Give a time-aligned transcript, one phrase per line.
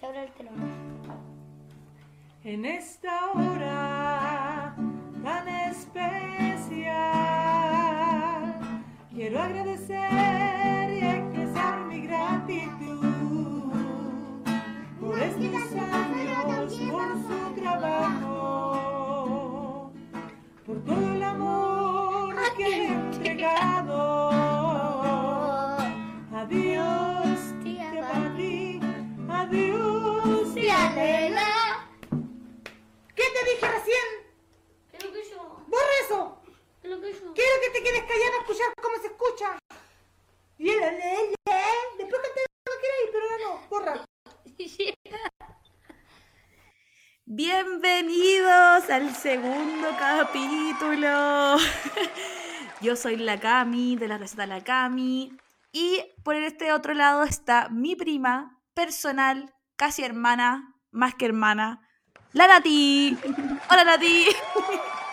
[0.00, 0.64] Se abre el teléfono.
[2.42, 4.74] En esta hora
[5.22, 6.94] tan especial,
[9.10, 13.72] quiero agradecer y expresar mi gratitud
[14.98, 16.80] por estos años,
[33.14, 34.08] ¿Qué te dije recién?
[34.90, 35.64] ¿Qué lo que yo?
[35.68, 36.42] ¡Borra eso!
[36.82, 37.32] ¿Qué lo que yo?
[37.32, 39.58] Quiero que te quedes callada a escuchar cómo se escucha.
[40.58, 41.34] Y el el-
[41.98, 44.04] después canté lo que queráis, pero ahora no, borra.
[47.24, 51.56] Bienvenidos al segundo capítulo.
[52.80, 55.36] Yo soy la Cami de la receta La Cami
[55.70, 61.86] y por este otro lado está mi prima personal, casi hermana, más que hermana,
[62.32, 63.16] la Nati.
[63.70, 64.26] Hola Nati.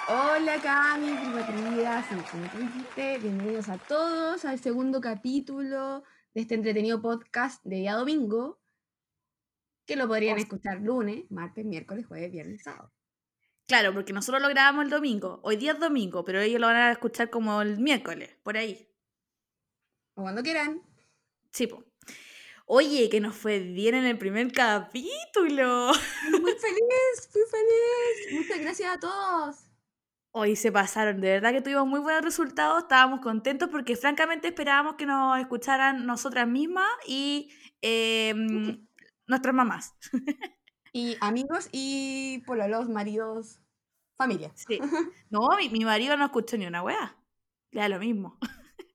[0.09, 6.55] Hola Cami, prima querida, como tú dijiste, bienvenidos a todos al segundo capítulo de este
[6.55, 8.59] entretenido podcast de día domingo,
[9.85, 12.93] que lo podrían escuchar lunes, martes, miércoles, jueves, viernes, sábado.
[13.67, 15.41] Claro, porque nosotros lo grabamos el domingo.
[15.43, 18.89] Hoy día es domingo, pero ellos lo van a escuchar como el miércoles, por ahí.
[20.15, 20.81] O cuando quieran.
[21.51, 21.86] Sí, po.
[22.69, 25.93] Oye, que nos fue bien en el primer capítulo.
[26.31, 28.33] Muy feliz, muy feliz.
[28.33, 29.55] Muchas gracias a todos.
[30.31, 34.95] Hoy se pasaron, de verdad que tuvimos muy buenos resultados, estábamos contentos porque francamente esperábamos
[34.95, 37.49] que nos escucharan nosotras mismas y
[37.81, 38.33] eh,
[39.27, 39.95] nuestras mamás.
[40.91, 43.61] Y amigos y pololos, maridos,
[44.17, 44.51] familia.
[44.55, 44.79] Sí.
[45.29, 47.15] No, mi, mi marido no escuchó ni una wea.
[47.71, 48.37] Le da lo mismo.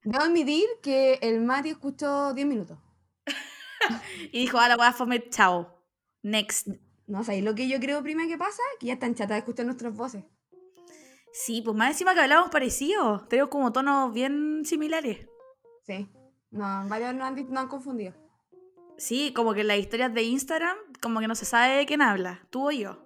[0.04, 2.78] Debo admitir que el Mati escuchó 10 minutos.
[4.32, 5.82] Y dijo, a la wea fome, chao.
[6.22, 6.68] Next.
[7.06, 9.66] No sé, lo que yo creo, prima, que pasa, que ya están chatas de escuchar
[9.66, 10.24] nuestras voces.
[11.32, 13.28] Sí, pues más encima que hablábamos parecidos.
[13.28, 15.26] Tenemos como tonos bien similares.
[15.86, 16.08] Sí.
[16.50, 18.14] No, varios no han, no han confundido.
[18.98, 22.46] Sí, como que las historias de Instagram, como que no se sabe de quién habla,
[22.50, 23.04] tú o yo.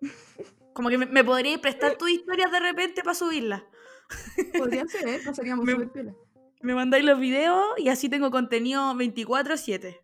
[0.74, 3.64] Como que me, me podríais prestar tus historias de repente para subirlas.
[4.58, 5.20] Podrían ser, ¿eh?
[5.24, 6.14] Pasaríamos Me-.
[6.60, 9.98] Me mandáis los videos y así tengo contenido 24-7.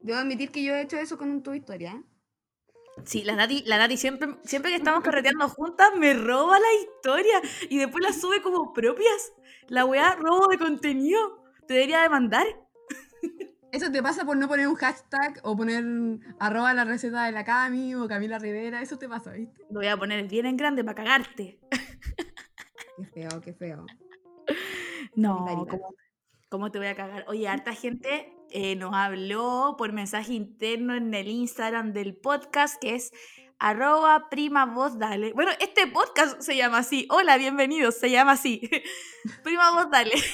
[0.00, 2.02] Debo admitir que yo he hecho eso con un tu historia, ¿eh?
[3.04, 7.40] Sí, la Nati, la Nati siempre, siempre que estamos carreteando juntas me roba la historia
[7.68, 9.32] y después la sube como propias.
[9.68, 11.44] La weá robo de contenido.
[11.66, 12.46] Te debería demandar.
[13.72, 15.84] Eso te pasa por no poner un hashtag o poner
[16.40, 18.82] arroba la receta de la Cami o Camila Rivera.
[18.82, 19.62] Eso te pasa, ¿viste?
[19.70, 21.60] Lo voy a poner bien en grande para cagarte.
[22.96, 23.86] Qué feo, qué feo.
[25.14, 25.70] No, Barbaridad.
[25.70, 25.94] ¿cómo,
[26.48, 27.24] cómo te voy a cagar?
[27.28, 32.94] Oye, harta gente eh, nos habló por mensaje interno en el Instagram del podcast que
[32.94, 33.12] es
[33.58, 35.32] arroba prima voz dale.
[35.32, 37.06] Bueno, este podcast se llama así.
[37.10, 38.68] Hola, bienvenidos, se llama así.
[39.44, 40.12] prima voz dale.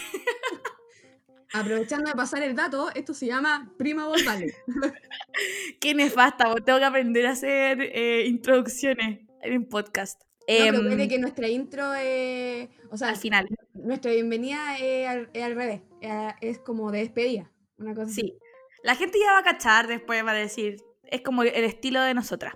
[1.52, 4.52] Aprovechando de pasar el dato, esto se llama Prima Voz Dale.
[5.80, 10.20] Qué nefasta, vos, tengo que aprender a hacer eh, introducciones en podcast.
[10.22, 15.30] No, pero puede que nuestra intro eh, O sea, al final, nuestra bienvenida es al,
[15.32, 15.82] es al revés.
[16.02, 17.50] eh, Es como de despedida.
[17.78, 18.20] Una cosa así.
[18.20, 18.38] sí.
[18.82, 22.14] La gente ya va a cachar después, va a decir, es como el estilo de
[22.14, 22.54] nosotras.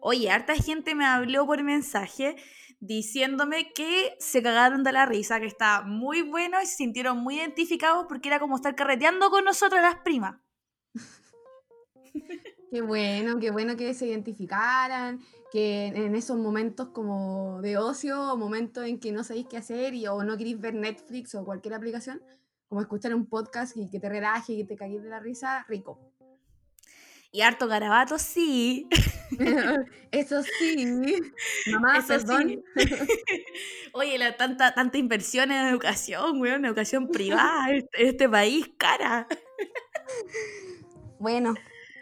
[0.00, 2.36] Oye, harta gente me habló por mensaje
[2.80, 7.36] diciéndome que se cagaron de la risa, que está muy bueno y se sintieron muy
[7.36, 10.36] identificados porque era como estar carreteando con nosotras las primas.
[12.70, 18.36] Qué bueno, qué bueno que se identificaran, que en esos momentos como de ocio, o
[18.36, 21.72] momentos en que no sabéis qué hacer y, o no queréis ver Netflix o cualquier
[21.72, 22.20] aplicación,
[22.68, 25.64] como escuchar un podcast y que te relaje y que te cagues de la risa,
[25.68, 25.98] rico.
[27.30, 28.88] Y harto garabato, sí.
[30.10, 30.86] Eso sí,
[31.72, 32.48] mamá, Eso perdón.
[32.48, 32.64] sí.
[33.92, 38.70] Oye, la tanta, tanta inversión en educación, weón, en educación privada en este- este país,
[38.78, 39.26] cara.
[41.18, 41.54] Bueno,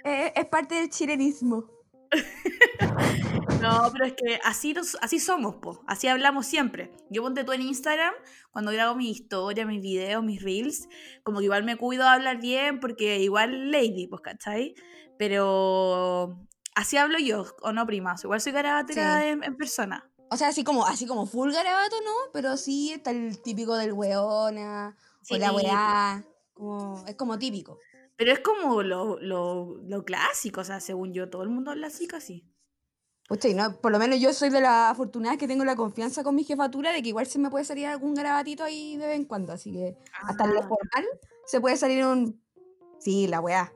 [0.04, 1.71] eh, es parte del chilenismo.
[3.68, 5.83] No, pero es que así, nos- así somos, po.
[5.86, 6.91] Así hablamos siempre.
[7.10, 8.15] Yo ponte tú en Instagram,
[8.51, 10.89] cuando grabo mis historias, mis videos, mis reels,
[11.22, 14.74] como que igual me cuido de hablar bien, porque igual lady, pues, ¿cachai?
[15.36, 16.39] Pero
[16.74, 18.22] así hablo yo, ¿o no, primas?
[18.24, 19.27] Igual soy garabatera Sí.
[19.28, 20.09] en, en persona.
[20.30, 22.12] O sea, así como, así como full garabato, ¿no?
[22.33, 24.97] Pero sí está el típico del weona,
[25.30, 25.54] o la Sí.
[25.57, 26.24] weá.
[26.54, 27.78] Como, es como típico.
[28.16, 31.89] Pero es como lo, lo, lo clásico, o sea, según yo, todo el mundo habla
[31.89, 32.45] así casi.
[33.28, 36.22] Pucha, y no, por lo menos yo soy de las afortunadas que tengo la confianza
[36.22, 39.16] con mi jefatura de que igual se me puede salir algún garabatito ahí de vez
[39.16, 39.52] en cuando.
[39.52, 40.68] Así que hasta en lo Ah.
[40.68, 41.06] formal
[41.44, 42.40] se puede salir un.
[43.00, 43.72] Sí, la weá.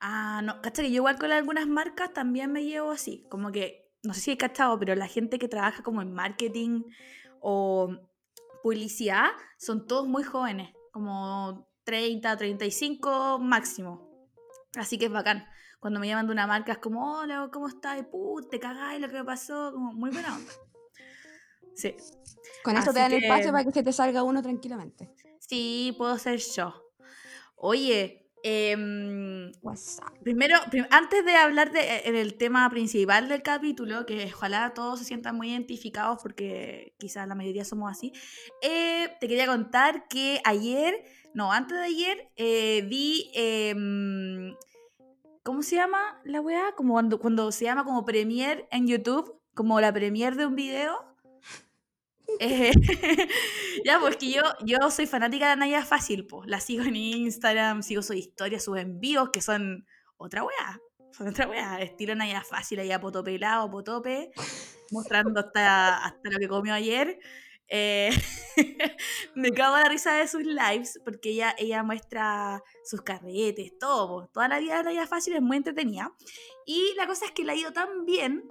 [0.00, 3.92] Ah, no, cacha que yo igual con algunas marcas también me llevo así, como que,
[4.02, 6.82] no sé si he cachado, pero la gente que trabaja como en marketing
[7.40, 7.94] o
[8.62, 9.26] publicidad
[9.58, 14.10] son todos muy jóvenes, como 30, 35 máximo.
[14.76, 15.44] Así que es bacán.
[15.82, 17.98] Cuando me llaman de una marca es como, hola, ¿cómo estás?
[17.98, 20.52] Y put, te cagáis lo que me pasó, como muy buena onda.
[21.74, 21.96] Sí.
[22.62, 25.10] Con esto te Así dan que- espacio para que se te salga uno tranquilamente.
[25.40, 26.72] Sí, puedo ser yo.
[27.56, 28.20] Oye,
[29.62, 30.18] WhatsApp.
[30.22, 34.74] Primero, prim- antes de hablar de, eh, en el tema principal del capítulo, que ojalá
[34.74, 38.12] todos se sientan muy identificados porque quizás la mayoría somos así,
[38.62, 40.94] eh, te quería contar que ayer,
[41.34, 44.54] no, antes de ayer, eh, vi, em,
[45.42, 46.72] ¿cómo se llama la weá?
[46.76, 51.04] Como cuando, cuando se llama como premiere en YouTube, como la premiere de un video.
[52.38, 52.72] Eh,
[53.84, 56.48] ya, porque yo, yo soy fanática de Naya Fácil, pues.
[56.48, 59.86] La sigo en Instagram, sigo sus historias, sus envíos, que son
[60.16, 60.80] otra weá.
[61.12, 61.80] Son otra weá.
[61.80, 64.30] Estilo Naya Fácil, allá potopelado, potope,
[64.90, 67.18] mostrando hasta, hasta lo que comió ayer.
[67.74, 68.10] Eh,
[69.34, 74.28] me cago en la risa de sus lives, porque ella, ella muestra sus carretes, todo.
[74.28, 76.12] Toda la vida de Naya Fácil es muy entretenida.
[76.66, 78.44] Y la cosa es que le ha ido tan bien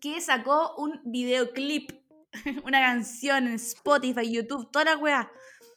[0.00, 1.92] que sacó un videoclip
[2.64, 5.30] una canción en Spotify, YouTube, toda la weá.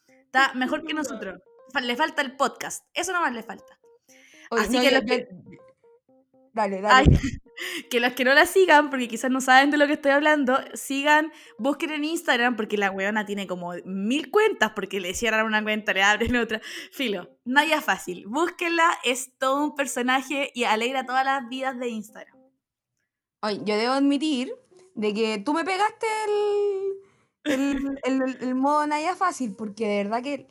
[0.08, 1.40] Está mejor que nosotros.
[1.82, 2.86] Le falta el podcast.
[2.94, 3.80] Eso nomás le falta.
[4.50, 5.28] Oye, Así no, que yo- los que-
[6.54, 7.20] Dale, Ay, dale.
[7.90, 10.58] que los que no la sigan, porque quizás no saben de lo que estoy hablando,
[10.74, 15.64] sigan, busquen en Instagram, porque la weona tiene como mil cuentas, porque le cierran una
[15.64, 16.62] cuenta, le abren otra.
[16.92, 18.26] Filo, Naya fácil.
[18.28, 22.38] Búsquenla, es todo un personaje y alegra todas las vidas de Instagram.
[23.44, 24.54] Oye, yo debo admitir
[24.96, 26.06] de que tú me pegaste
[27.46, 30.48] el, el, el- el modo Naya fácil, porque de verdad que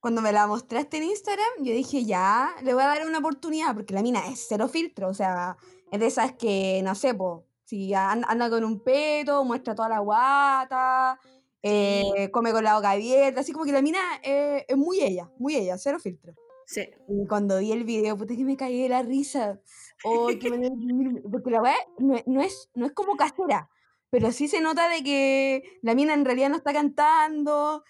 [0.00, 3.74] cuando me la mostraste en Instagram, yo dije, ya, le voy a dar una oportunidad,
[3.74, 5.56] porque la mina es cero filtro, o sea,
[5.92, 9.88] es de esas que, no sé, po, si an- anda con un peto, muestra toda
[9.88, 11.20] la guata,
[11.62, 15.30] eh, come con la boca abierta, así como que la mina eh, es muy ella,
[15.38, 16.34] muy ella, cero filtro.
[16.66, 16.88] Sí.
[17.08, 19.60] Y cuando vi el video, puta que me caí de la risa.
[20.04, 23.68] Oh, de reírme, Porque la weá no, no es, no es como casera,
[24.10, 27.84] pero sí se nota de que la mina en realidad no está cantando.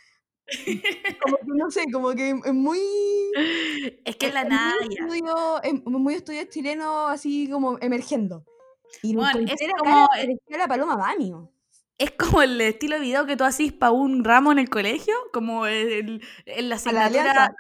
[1.23, 2.79] Como que no sé, como que es muy.
[4.05, 4.75] Es que es la Naya.
[4.91, 8.45] estudio, es muy estudio chileno, así como emergiendo.
[9.03, 11.51] Y Bueno, es como- cara, parecía la paloma Bamio.
[11.99, 15.15] Es como el estilo de video que tú hacís para un ramo en el colegio,
[15.33, 17.55] como el- en la asignatura,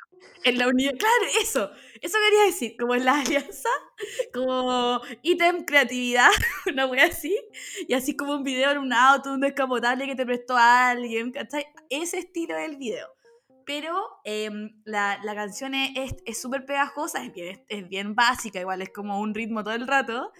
[0.44, 0.92] en la unidad.
[0.98, 1.70] Claro, eso,
[2.02, 3.68] eso quería decir, como en la alianza,
[4.34, 6.28] como ítem creatividad,
[6.72, 7.36] una wea así,
[7.88, 11.66] y así como un video en un auto, un descapotable que te prestó alguien, ¿cachai?
[11.88, 13.08] Ese estilo del video.
[13.64, 18.90] Pero em, la, la canción es- súper pegajosa, es bien, es bien básica, igual es
[18.90, 20.32] como un ritmo todo el rato,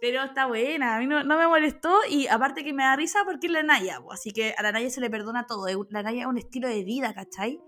[0.00, 3.20] pero está buena, a mí no, no me molestó y aparte que me da risa
[3.24, 5.66] porque es la Naya, así que a la Naya se le perdona todo.
[5.90, 7.60] La Naya es un estilo de vida, ¿cachai?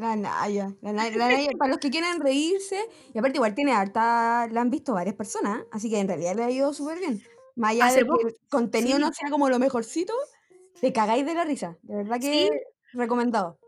[0.00, 3.72] La Naya, la Naya, la Naya, para los que quieran reírse, y aparte igual tiene
[3.72, 7.22] harta, la han visto varias personas, así que en realidad le ha ido súper bien.
[7.56, 9.02] Más allá Hace de que poco- el contenido sí.
[9.02, 10.14] no sea como lo mejorcito,
[10.80, 11.76] te cagáis de la risa.
[11.82, 12.50] De verdad que Sí.
[12.94, 13.58] recomendado.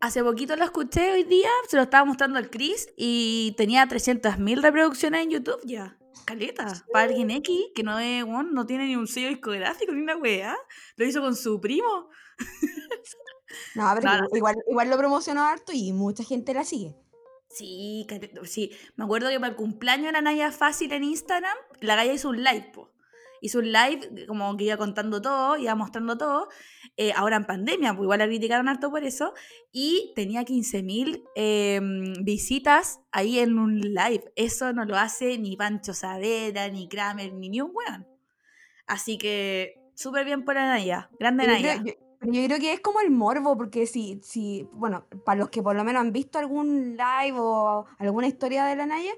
[0.00, 4.62] Hace poquito lo escuché hoy día, se lo estaba mostrando al Chris y tenía 300.000
[4.62, 5.98] reproducciones en YouTube ya.
[6.26, 10.02] Caleta, para alguien X que no es, weón, no tiene ni un sello discográfico ni
[10.02, 10.56] una weá.
[10.96, 12.10] Lo hizo con su primo.
[13.74, 16.94] No, pero igual, igual lo promocionó harto y mucha gente la sigue.
[17.50, 18.06] Sí,
[18.44, 18.70] sí.
[18.96, 22.28] Me acuerdo que para el cumpleaños de la Naya Fácil en Instagram, la Gaya hizo
[22.28, 22.90] un live, po.
[23.40, 26.48] Hizo un live como que iba contando todo, iba mostrando todo.
[26.96, 29.32] eh, ahora en pandemia, pues igual la criticaron harto por eso.
[29.72, 34.24] Y tenía 15.000 em, visitas ahí en un live.
[34.34, 38.06] Eso no lo hace ni Pancho Savera, ni Kramer, ni ni un weón.
[38.86, 41.08] Así que súper bien por la Naya.
[41.20, 41.82] Grande yo, Naya.
[41.84, 45.50] yo- pero yo creo que es como el morbo, porque si, si, bueno, para los
[45.50, 49.12] que por lo menos han visto algún live o alguna historia de la Naya,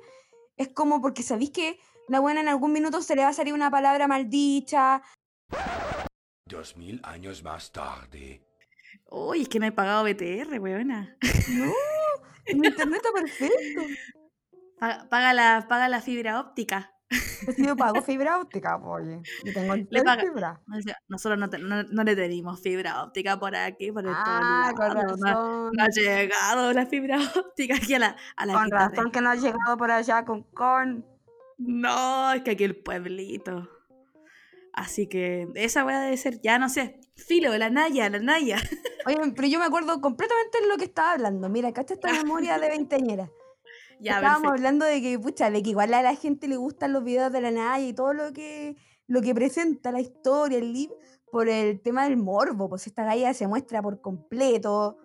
[0.56, 1.78] es como porque sabéis que
[2.08, 5.02] la buena en algún minuto se le va a salir una palabra maldicha,
[6.46, 8.42] Dos mil años más tarde.
[9.08, 11.16] Uy, es que no he pagado BTR, weona.
[11.48, 11.72] No,
[12.46, 13.82] en internet está perfecto.
[14.78, 16.92] Paga, paga la, paga la fibra óptica.
[17.44, 19.20] Pues yo pago fibra óptica, oye.
[19.44, 20.60] Yo tengo el Le paga- fibra.
[20.72, 24.72] O sea, nosotros no, te- no, no le tenemos fibra óptica por aquí, por Ah,
[24.76, 25.18] con lados.
[25.18, 25.70] No, razón.
[25.72, 29.20] no ha llegado la fibra óptica aquí a la, a la Con razón de- que
[29.20, 31.04] no has llegado por allá con corn.
[31.58, 33.68] No, es que aquí el pueblito.
[34.72, 38.56] Así que esa voy a ser, ya no sé, filo, la Naya, la Naya.
[39.04, 41.48] Oye, pero yo me acuerdo completamente de lo que estaba hablando.
[41.48, 43.30] Mira, acá está esta memoria de veinteañera.
[44.00, 44.52] Ya, Estábamos perfecto.
[44.52, 47.40] hablando de que, pucha, de que igual a la gente le gustan los videos de
[47.42, 48.76] la Naya y todo lo que,
[49.06, 50.96] lo que presenta la historia, el libro,
[51.30, 52.68] por el tema del morbo.
[52.68, 54.96] Pues esta galla se muestra por completo.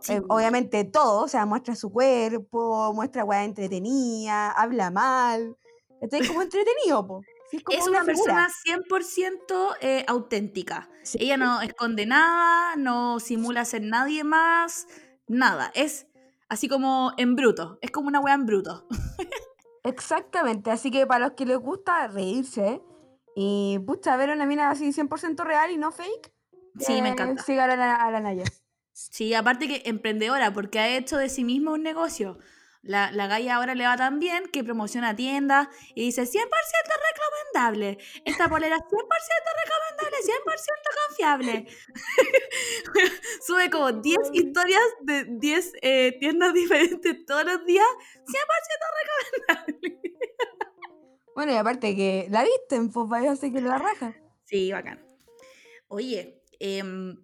[0.00, 0.14] Sí.
[0.14, 5.56] eh, obviamente todo, o sea, muestra su cuerpo, muestra weá entretenida, habla mal.
[6.00, 7.20] Está como entretenido, po.
[7.50, 8.04] Sí, es una figura.
[8.04, 10.88] persona 100% eh, auténtica.
[11.02, 11.18] Sí.
[11.20, 14.86] Ella no esconde nada, no simula ser nadie más,
[15.26, 15.70] nada.
[15.74, 16.06] Es
[16.50, 17.78] así como en bruto.
[17.80, 18.86] Es como una wea en bruto.
[19.82, 22.82] Exactamente, así que para los que les gusta reírse
[23.34, 26.32] y pucha, ver una mina así 100% real y no fake,
[26.78, 27.42] Sí, me eh, encanta.
[27.42, 28.44] sigan a la, a la Naya.
[28.92, 32.38] Sí, aparte que emprendedora, porque ha hecho de sí misma un negocio.
[32.82, 36.28] La, la galla ahora le va tan bien que promociona tiendas y dice 100%
[37.52, 37.98] recomendable.
[38.24, 38.88] Esta polera es 100%
[39.64, 41.66] recomendable, 100% confiable.
[43.46, 47.86] Sube como 10 historias de 10 eh, tiendas diferentes todos los días.
[48.14, 50.00] 100% recomendable.
[51.34, 54.14] Bueno, y aparte que la visten, pues así que la raja.
[54.44, 55.02] Sí, bacán.
[55.88, 57.16] Oye, em,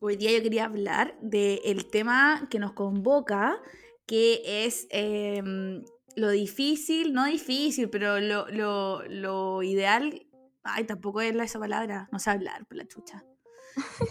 [0.00, 3.60] hoy día yo quería hablar del tema que nos convoca,
[4.08, 5.84] que es em,
[6.16, 10.26] lo difícil, no difícil, pero lo, lo, lo ideal.
[10.64, 13.22] Ay, tampoco es la- esa palabra, no sé hablar por la chucha.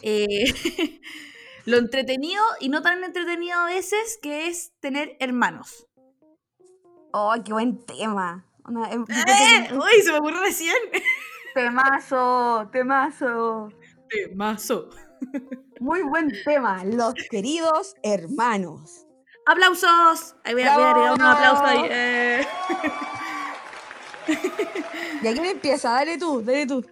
[0.03, 0.27] Eh,
[1.65, 5.87] lo entretenido y no tan entretenido a veces, que es tener hermanos.
[7.13, 8.45] Oh, qué buen tema.
[8.65, 9.73] Una- em- ¡Eh!
[9.73, 10.01] ¡Uy!
[10.03, 10.75] Se me ocurrió recién.
[11.55, 13.69] Temazo, temazo.
[14.09, 14.89] Temazo.
[15.79, 19.06] Muy buen tema, los queridos hermanos.
[19.47, 20.35] ¡Aplausos!
[20.43, 21.87] Ahí voy a, voy a agregar unos aplausos ahí.
[21.89, 22.47] Eh.
[25.23, 25.91] ¿Y a quién empieza?
[25.91, 26.85] Dale tú, dale tú.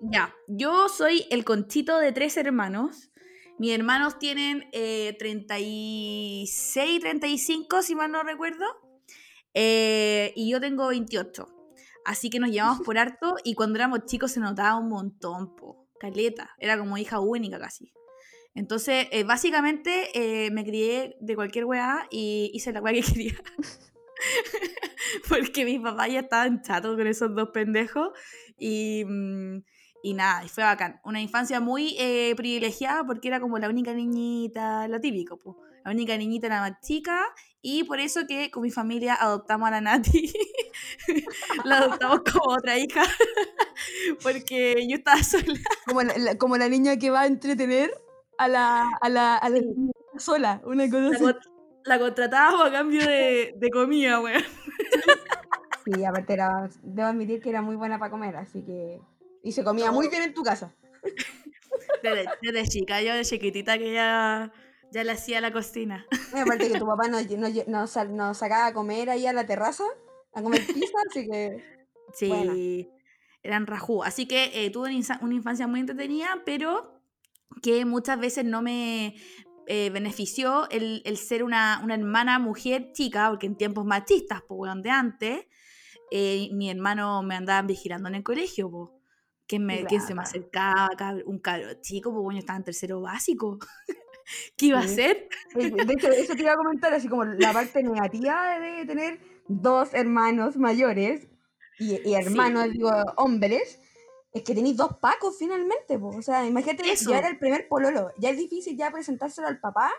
[0.00, 3.10] Ya, yo soy el conchito de tres hermanos.
[3.58, 8.64] Mis hermanos tienen eh, 36, 35, si mal no recuerdo.
[9.52, 11.46] Eh, y yo tengo 28.
[12.06, 15.88] Así que nos llevamos por harto y cuando éramos chicos se notaba un montón, po.
[16.00, 16.54] Caleta.
[16.58, 17.92] Era como hija única casi.
[18.54, 23.34] Entonces, eh, básicamente eh, me crié de cualquier weá y hice la weá que quería.
[25.28, 28.10] Porque mis papás ya estaban chatos con esos dos pendejos.
[28.58, 29.62] Y, mm,
[30.02, 31.00] y nada, y fue bacán.
[31.04, 35.56] Una infancia muy eh, privilegiada porque era como la única niñita, lo típico, pues.
[35.84, 37.24] La única niñita la más chica.
[37.62, 40.32] Y por eso que con mi familia adoptamos a la Nati.
[41.64, 43.02] la adoptamos como otra hija.
[44.22, 45.58] porque yo estaba sola.
[45.86, 47.90] Como la, la- como la niña que va a entretener
[48.38, 49.90] a la, a la, a la Sí.
[50.18, 51.48] sola, una cosa La, así.
[51.84, 54.42] la contratábamos a cambio de, de comida, weón.
[55.84, 59.00] Sí, aparte era, debo admitir que era muy buena para comer, así que...
[59.42, 60.74] Y se comía muy bien en tu casa.
[62.02, 64.52] Desde, desde chica, yo de chiquitita que ya,
[64.92, 66.06] ya le hacía la cocina.
[66.34, 69.46] Y aparte que tu papá nos, nos, nos nos sacaba a comer ahí a la
[69.46, 69.84] terraza,
[70.34, 71.64] a comer pizza, así que...
[72.12, 72.54] Sí, Buena.
[73.42, 74.02] eran rajú.
[74.02, 74.90] Así que eh, tuve
[75.20, 76.97] una infancia muy entretenida, pero
[77.62, 79.16] que muchas veces no me
[79.66, 84.58] eh, benefició el, el ser una, una hermana mujer chica, porque en tiempos machistas, pues,
[84.58, 85.46] weón, de antes,
[86.10, 88.90] eh, mi hermano me andaban vigilando en el colegio, pues.
[89.46, 90.88] ¿Quién, me, quién se me acercaba?
[90.96, 93.58] cab- Un cabro chico, pues bueno, yo estaba en tercero básico.
[94.58, 94.92] ¿Qué iba a Sí.
[94.92, 95.28] hacer?
[95.54, 99.94] De hecho, eso te iba a comentar, así como la parte negativa de tener dos
[99.94, 101.28] hermanos mayores
[101.78, 103.80] y, y hermanos, digo, hombres,
[104.32, 106.08] es que tenéis dos pacos finalmente, po.
[106.08, 107.14] O sea, imagínate, Eso.
[107.14, 109.90] era el primer pololo, ya es difícil ya presentárselo al papá.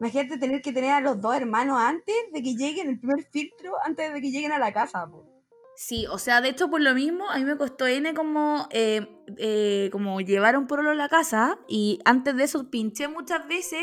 [0.00, 3.74] Imagínate tener que tener a los dos hermanos antes de que lleguen, el primer filtro,
[3.84, 5.34] antes de que lleguen a la casa, po.
[5.76, 9.06] Sí, o sea, de hecho, por lo mismo, a mí me costó N como, eh,
[9.38, 13.82] eh, como llevar un pololo a la casa y antes de eso pinché muchas veces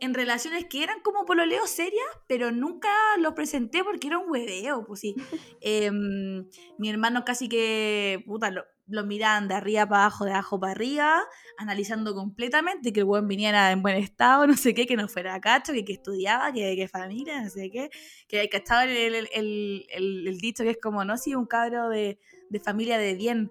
[0.00, 4.84] en relaciones que eran como pololeos serias, pero nunca los presenté porque era un hueveo,
[4.86, 5.14] pues sí.
[5.60, 10.60] Em, mi hermano casi que, puta, lo, lo miraban de arriba para abajo, de abajo
[10.60, 11.22] para arriba,
[11.58, 15.40] analizando completamente que el buen viniera en buen estado, no sé qué, que no fuera
[15.40, 17.90] cacho, que, que estudiaba, que de qué familia, no sé qué
[18.28, 22.18] que cachaba el, el, el, dicho que es como, no, si un cabro de,
[22.48, 23.50] de familia de bien,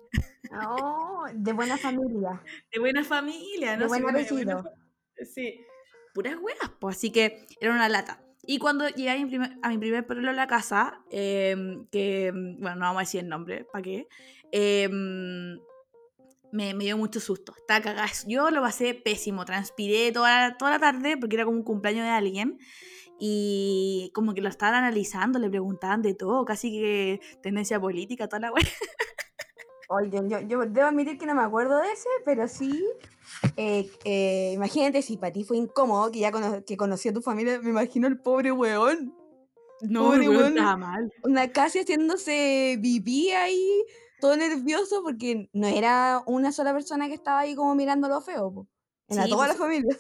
[0.52, 2.42] Oh, de buena familia.
[2.72, 3.88] de buena familia, ¿no?
[3.88, 5.66] De buen Sí, Sí,
[6.14, 8.24] puras weas, pues, así que era una lata.
[8.44, 12.98] Y cuando llegué a mi primer, a mi la casa, em, que, bueno, no vamos
[12.98, 14.08] a decir el nombre, ¿para qué?
[14.52, 15.60] Em,
[16.52, 17.54] me, me dio mucho susto.
[17.58, 18.10] Estaba cagada.
[18.28, 19.46] Yo lo pasé pésimo.
[19.46, 22.60] Transpiré toda, toda la tarde porque era como un cumpleaños de alguien.
[23.20, 28.40] Y como que lo estaban analizando, le preguntaban de todo, casi que tendencia política, toda
[28.40, 28.64] la wea.
[29.90, 32.82] Oye, yo, yo debo admitir que no me acuerdo de ese, pero sí.
[33.58, 37.22] Eh, eh, imagínate si para ti fue incómodo que ya cono- que conocí a tu
[37.22, 39.14] familia, me imagino el pobre weón.
[39.82, 40.58] No, Pobre el weón weón.
[40.58, 41.14] estaba mal.
[41.24, 43.84] Una casi haciéndose vivir ahí,
[44.20, 48.52] todo nervioso, porque no era una sola persona que estaba ahí como mirando lo feo,
[48.54, 48.68] po.
[49.08, 49.98] Era Sí, toda la pues, familia.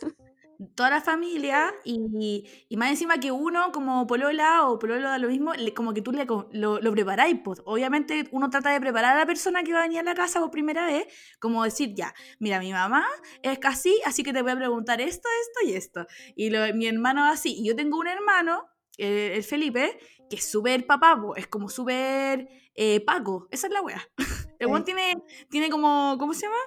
[0.75, 5.29] Toda la familia y, y más encima que uno como polola o pololo da lo
[5.29, 7.39] mismo, le- como que tú le, lo, lo preparáis.
[7.43, 7.61] Pues.
[7.65, 10.39] Obviamente uno trata de preparar a la persona que va a venir a la casa
[10.41, 11.07] por primera vez,
[11.39, 13.05] como decir, ya, mira, mi mamá
[13.41, 16.05] es así, así que te voy a preguntar esto, esto y esto.
[16.35, 17.55] Y lo- mi hermano así.
[17.57, 19.97] Y yo tengo un hermano, eh, el Felipe,
[20.29, 24.01] que es súper papá, po, es como súper eh, Paco, esa es la wea.
[24.59, 24.83] El Sí.
[24.83, 25.15] tiene,
[25.49, 26.57] tiene como, ¿cómo se llama?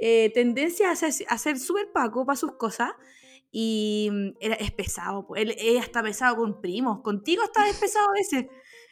[0.00, 2.90] Eh, tendencia a ser, a ser súper Paco para sus cosas.
[3.50, 5.36] Y mm, era, es pesado, po.
[5.36, 8.46] él, ella está pesado con primos, contigo está pesado a veces.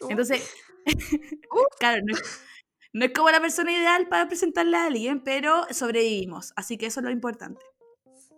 [0.08, 0.50] Entonces,
[1.78, 2.22] claro, no es,
[2.92, 7.00] no es como la persona ideal para presentarle a alguien, pero sobrevivimos, así que eso
[7.00, 7.64] es lo importante.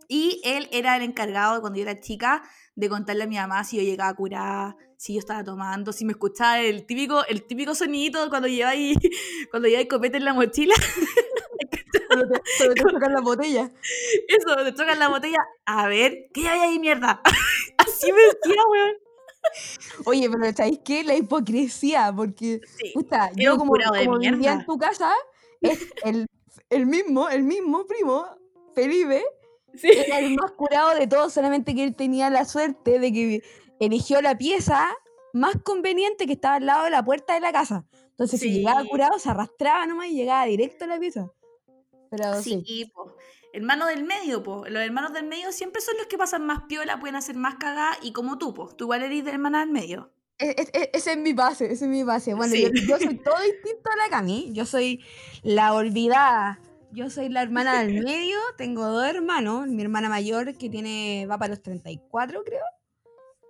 [0.08, 2.42] Y él era el encargado cuando yo era chica
[2.74, 6.04] de contarle a mi mamá si yo llegaba a curar, si yo estaba tomando, si
[6.04, 8.96] me escuchaba el típico, el típico sonidito cuando lleváis,
[9.50, 10.74] cuando lleváis copete en la mochila.
[12.18, 13.70] Cuando te, cuando te tocan la botella.
[14.28, 15.38] Eso, te tocan la botella.
[15.66, 17.20] A ver, ¿qué hay ahí, mierda?
[17.78, 18.94] Así me decía, weón.
[20.04, 21.04] Oye, pero ¿sabéis qué?
[21.04, 22.92] La hipocresía, porque, Sí.
[22.94, 23.72] puta, yo como,
[24.04, 25.12] como vivía en tu casa,
[25.60, 26.26] es el,
[26.70, 28.26] el mismo, el mismo primo,
[28.74, 29.24] Felipe,
[29.74, 29.88] Sí.
[29.90, 33.42] era el más curado de todos, solamente que él tenía la suerte de que
[33.80, 34.88] eligió la pieza
[35.32, 37.86] más conveniente que estaba al lado de la puerta de la casa.
[38.10, 38.88] Entonces, si llegaba Sí.
[38.88, 41.30] curado, se arrastraba nomás y llegaba directo a la pieza.
[42.10, 42.62] Pero sí.
[42.66, 43.14] Sí, po.
[43.52, 44.64] Hermano del medio, po.
[44.68, 47.96] Los hermanos del medio siempre son los que pasan más piola, pueden hacer más cagada
[48.02, 48.68] y como tú, po.
[48.74, 50.10] Tú igual eres de hermana del medio.
[50.38, 52.34] E- e- e- ese es mi base, ese es mi base.
[52.34, 52.62] Bueno, Sí.
[52.62, 54.50] yo, yo soy todo distinto a la Cami.
[54.52, 55.02] Yo soy
[55.42, 56.60] la olvidada.
[56.92, 58.38] Yo soy la hermana del medio.
[58.56, 59.66] Tengo dos hermanos.
[59.66, 62.62] Mi hermana mayor que tiene va para los 34, creo.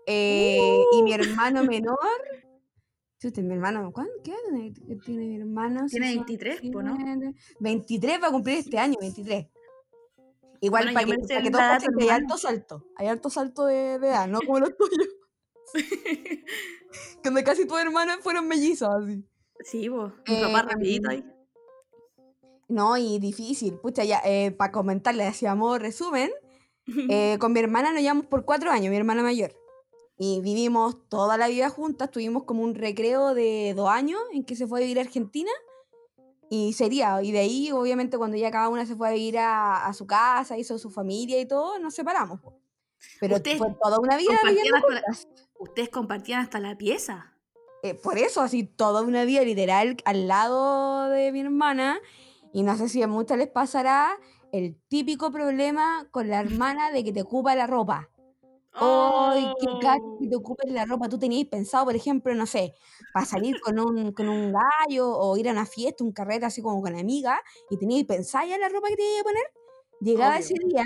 [0.06, 1.98] Eh, y mi hermano menor.
[3.20, 4.12] Mi hermano, ¿cuánto?
[4.22, 5.88] ¿Qué edad tiene, tiene mi hermano?
[5.88, 6.94] Si Tiene son 23, po, ¿no?
[6.96, 9.48] 19, 23 va a cumplir este año, 23.
[10.60, 12.84] Igual Bueno, para que, para que todos que hay alto salto.
[12.96, 15.08] Hay alto salto de, de edad, no como los tuyos.
[17.22, 19.24] Cuando casi tus hermanos fueron mellizos, así.
[19.64, 20.12] Sí, po.
[20.28, 21.24] Mi papá Em, rapidito ahí.
[22.68, 23.74] No, y difícil.
[23.80, 24.22] Pucha, ya,
[24.56, 26.30] para comentarle, hacíamos resumen.
[27.10, 29.57] eh, con mi hermana nos llevamos por cuatro años, mi hermana mayor.
[30.18, 32.10] Y vivimos toda la vida juntas.
[32.10, 35.50] Tuvimos como un recreo de dos años en que se fue a vivir a Argentina.
[36.50, 39.86] Y sería, y de ahí, obviamente, cuando ya cada una se fue a vivir a,
[39.86, 42.40] a su casa, hizo su familia y todo, nos separamos.
[43.20, 45.02] Pero Ustedes fue toda una vida viviendo la-.
[45.58, 47.34] Ustedes compartían hasta la pieza.
[47.82, 52.00] Eh, por eso, así, toda una vida literal al lado de mi hermana.
[52.52, 54.18] Y no sé si a muchas les pasará
[54.52, 58.10] el típico problema con la hermana de que te ocupa la ropa.
[58.80, 60.18] ¡Ay, qué gacho Oh.
[60.20, 61.08] que te ocupes la ropa!
[61.08, 62.74] Tú tenías pensado, por ejemplo, no sé,
[63.12, 66.62] para salir con un, con un gallo o ir a una fiesta, un carrete así
[66.62, 69.42] como con amiga, y tenías pensado ya la ropa que te ibas a poner.
[70.00, 70.40] Llegaba Obvio.
[70.40, 70.84] ese día,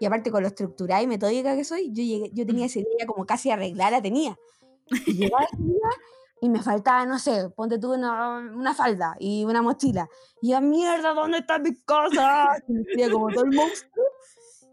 [0.00, 3.06] y aparte con lo estructurada y metódica que soy, yo, llegué- yo tenía ese día
[3.06, 4.36] como casi arreglada, la tenía.
[5.06, 5.88] Y llegaba ese día
[6.40, 10.08] y me faltaba, no sé, ponte tú una, una falda y una mochila.
[10.40, 12.62] Y yo, mierda, ¿dónde están mis cosas?
[12.68, 14.04] Y como todo el monstruo.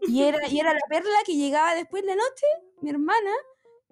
[0.02, 2.46] Y era, y era la perla que llegaba después de la noche,
[2.82, 3.30] mi hermana,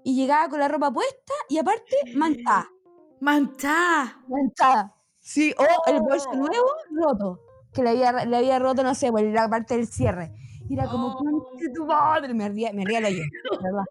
[0.04, 2.70] y llegaba con la ropa puesta y aparte manchada.
[3.20, 4.20] ¡Manchá!
[4.28, 4.94] Manchada.
[5.20, 6.36] Sí, o el bolso Oh.
[6.36, 7.40] nuevo roto.
[7.74, 10.32] Que le había, le había roto, no sé, por la parte del cierre.
[10.68, 11.52] Y era como, Oh.
[11.74, 12.32] tu madre.
[12.34, 13.84] Me ardía, me ardía el hoyo, la verdad.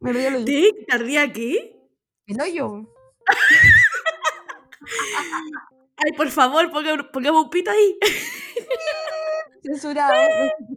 [0.00, 0.44] Me ardía el hoyo.
[0.46, 0.70] ¿Qué?
[0.88, 1.80] ¿Tardía qué?
[2.26, 2.82] El hoyo.
[5.96, 7.98] Ay, por favor, ponga- pongamos un pito ahí.
[9.62, 10.14] Censurado.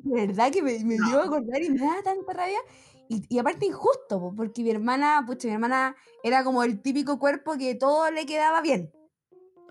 [0.04, 2.60] De verdad que me, me dio a acordar y me da tanta rabia.
[3.08, 7.18] Y, y aparte injusto, po, porque mi hermana, pucha, mi hermana era como el típico
[7.18, 8.92] cuerpo que todo le quedaba bien.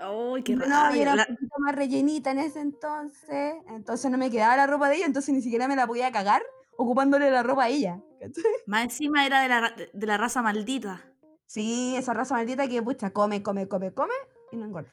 [0.01, 1.03] Ay, qué Yo no, y rabia.
[1.03, 3.55] era La- un poquito más rellenita en ese entonces.
[3.69, 6.43] Entonces no me quedaba la ropa de ella, entonces ni siquiera me la podía cagar
[6.77, 8.01] ocupándole la ropa a ella.
[8.21, 8.43] ¿cachai?
[8.67, 11.05] Más encima era de la, de la raza maldita.
[11.47, 14.15] Sí, esa raza maldita que, pucha, come, come, come, come
[14.53, 14.93] y no engorda.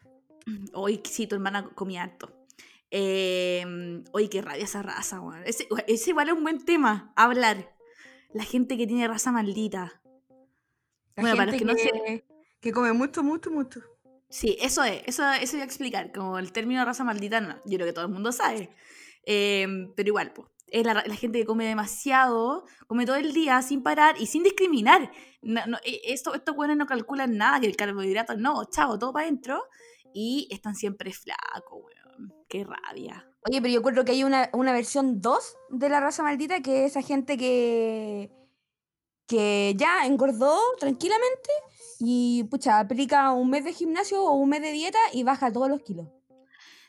[0.73, 2.29] Hoy sí, tu hermana comía harto.
[2.97, 5.43] Eh, Oye, qué rabia esa raza, weón.
[5.45, 7.75] Ese, ese igual es un buen tema, hablar.
[8.33, 10.01] La gente que tiene raza maldita.
[11.17, 12.25] La Bueno, para los gente que no que,
[12.61, 13.81] que come mucho, mucho, mucho.
[14.29, 16.13] Sí, eso es, eso, eso voy a explicar.
[16.13, 18.69] Como el término raza maldita, no, yo creo que todo el mundo sabe.
[19.25, 23.83] Eh, pero igual, pues, es la, gente que come demasiado, come todo el día sin
[23.83, 25.11] parar y sin discriminar.
[25.41, 29.11] No, no, e- esto, estos buenos no calculan nada, que el carbohidrato, no, chao, todo
[29.11, 29.65] para adentro.
[30.13, 31.94] Y están siempre flacos, weón.
[32.55, 33.27] Qué rabia.
[33.49, 36.85] Oye, pero yo creo que hay una, una versión 2 de la raza maldita, que
[36.85, 38.31] es esa gente que,
[39.27, 41.49] que ya engordó tranquilamente
[41.99, 45.67] y pucha, aplica un mes de gimnasio o un mes de dieta y baja todos
[45.67, 46.07] los kilos.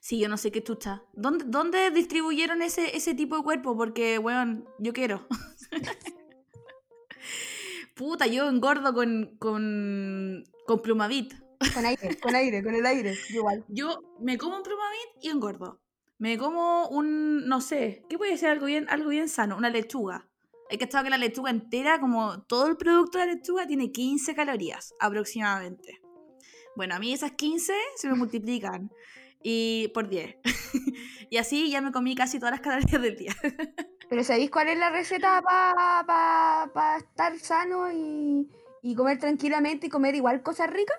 [0.01, 1.03] Sí, yo no sé qué chucha.
[1.15, 3.77] ¿Dónde, dónde distribuyeron ese, ese tipo de cuerpo?
[3.77, 5.27] Porque, weón, yo quiero.
[7.97, 11.35] Puta, yo engordo con, con, con plumavit.
[11.75, 13.65] Con aire, con aire, con el aire, igual.
[13.69, 15.81] Yo me como un plumavit y engordo.
[16.19, 19.57] Me como un, no sé, ¿qué puede ser algo bien, algo bien sano?
[19.57, 20.29] Una lechuga.
[20.71, 23.93] Hay que estar que la lechuga entera, como todo el producto de la lechuga, tiene
[23.93, 26.01] 15 calorías aproximadamente.
[26.75, 28.91] Bueno, a mí esas 15 se me multiplican
[29.43, 30.37] y por 10.
[31.31, 33.35] y así ya me comí casi todas las calorías del día.
[34.09, 38.49] Pero ¿sabéis cuál es la receta para pa, pa estar sano y,
[38.83, 40.97] y comer tranquilamente y comer igual cosas ricas?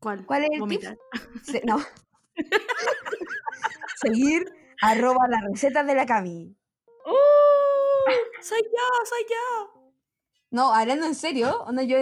[0.00, 0.24] ¿Cuál?
[0.26, 0.98] ¿Cuál es el Vomitar.
[1.12, 1.22] tip?
[1.44, 1.78] Se- no.
[4.02, 4.44] Seguir
[4.82, 6.56] arroba las recetas de la Cami.
[7.06, 8.10] ¡Uh!
[8.42, 9.92] Soy yo, soy yo.
[10.50, 11.96] No, hablando en serio, onda, yo,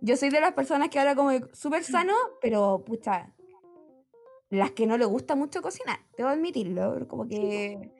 [0.00, 3.34] yo soy de las personas que ahora come súper sano, pero pucha,
[4.48, 7.06] las que no le gusta mucho cocinar, debo admitirlo.
[7.08, 7.92] Como que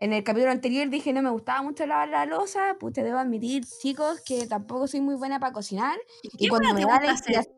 [0.00, 3.64] en el capítulo anterior dije no me gustaba mucho lavar la losa, pucha, debo admitir,
[3.64, 5.98] chicos, que tampoco soy muy buena para cocinar.
[6.22, 7.56] Y ¿Qué cuando me da la inspiración,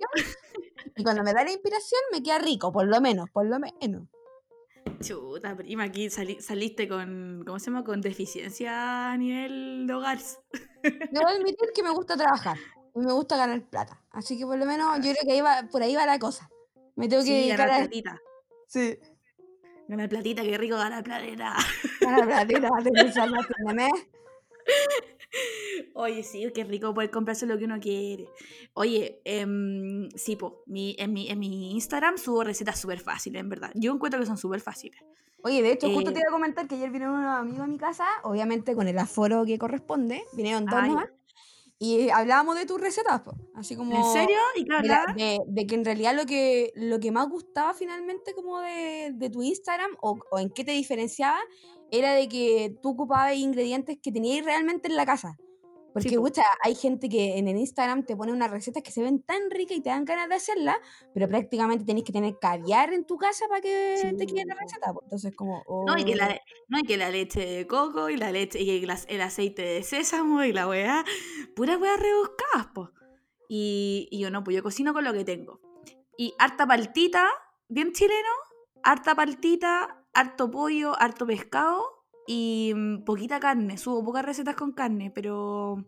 [0.94, 4.08] y cuando me da la inspiración me queda rico, por lo menos, por lo menos.
[5.00, 7.84] Chuta, prima, aquí sali- saliste con, ¿cómo se llama?
[7.84, 10.18] Con deficiencia a nivel de hogar.
[11.10, 12.56] Debo admitir que me gusta trabajar
[12.94, 14.00] y me gusta ganar plata.
[14.10, 16.48] Así que por lo menos yo creo que ahí va, por ahí va la cosa.
[16.94, 17.84] Me tengo que Sí, dedicar ganar a...
[17.84, 18.20] platita.
[18.68, 18.98] Sí.
[19.88, 21.54] Ganar platita, qué rico ganar platita.
[22.00, 23.92] Ganar platita empezar a fin de mes.
[25.94, 28.28] Oye, sí, qué rico poder comprarse lo que uno quiere.
[28.74, 33.48] Oye, em, sí, po, mi, en, mi, en mi Instagram subo recetas súper fáciles, en
[33.48, 33.70] verdad.
[33.74, 35.00] Yo encuentro que son súper fáciles.
[35.42, 37.66] Oye, de hecho, justo Eh, te iba a comentar que ayer vinieron unos amigos a
[37.66, 41.08] mi casa, obviamente con el aforo que corresponde, vinieron dos nomás,
[41.78, 43.34] y hablábamos de tus recetas, po.
[43.54, 43.94] así como...
[43.94, 44.38] ¿En serio?
[44.56, 44.70] ¿Y qué
[45.14, 49.12] de, de- de que en realidad lo que, lo que más gustaba finalmente como de,
[49.14, 51.38] de tu Instagram o, o en qué te diferenciaba
[51.90, 55.36] era de que tú ocupabas ingredientes que tenías realmente en la casa.
[55.96, 56.24] Porque, po.
[56.24, 59.50] pucha, hay gente que en el Instagram te pone unas recetas que se ven tan
[59.50, 60.76] ricas y te dan ganas de hacerlas,
[61.14, 64.60] pero prácticamente tenés que tener caviar en tu casa para que te quede la Sí,
[64.60, 64.92] receta.
[65.02, 68.18] Entonces, como, No, y que, oh, la, no, y que la leche de coco y
[68.18, 71.02] la leche y el, aceite de sésamo y la weá,
[71.54, 72.90] puras weas rebuscadas, po.
[73.48, 75.60] Y, y yo no, pues yo cocino con lo que tengo.
[76.18, 77.26] Y harta paltita,
[77.68, 78.28] bien chileno,
[78.82, 83.78] harta paltita, harto pollo, harto pescado y mm, poquita carne.
[83.78, 85.84] Subo pocas recetas con carne, pero.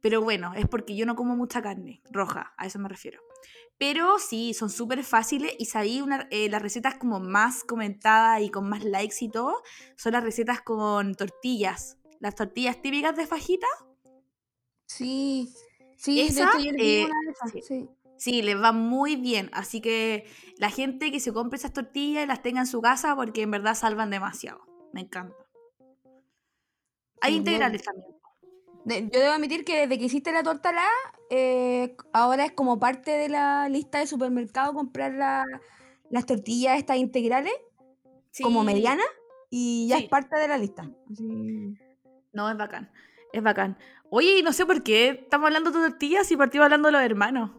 [0.00, 3.20] Pero bueno, es porque yo no como mucha carne roja, a eso me refiero.
[3.76, 8.50] Pero sí, son súper fáciles y sabí una, eh, las recetas como más comentadas y
[8.50, 9.62] con más likes y todo,
[9.96, 11.98] son las recetas con tortillas.
[12.18, 13.66] Las tortillas típicas de fajita,
[14.86, 15.52] sí,
[15.96, 17.62] sí, de Esa, hecho yo les di eh, una de esas, sí.
[17.62, 17.88] sí.
[18.20, 19.50] Sí, les va muy bien.
[19.52, 20.26] Así que
[20.58, 23.50] la gente que se compre esas tortillas y las tenga en su casa porque en
[23.50, 24.60] verdad salvan demasiado.
[24.92, 25.34] Me encanta.
[27.22, 29.10] Hay Sí, integrales también.
[29.12, 30.86] Yo debo admitir que desde que hiciste la torta la,
[31.30, 35.44] eh, ahora es como parte de la lista de supermercado comprar la-
[36.10, 37.52] las tortillas estas integrales
[38.42, 38.66] como Sí.
[38.66, 39.06] medianas
[39.50, 40.04] y ya Sí.
[40.04, 40.90] es parte de la lista.
[41.12, 41.74] Así-
[42.32, 42.90] No, es bacán.
[43.32, 43.76] Es bacán.
[44.08, 47.50] Oye, no sé por qué estamos hablando de tortillas y partimos hablando de los hermanos.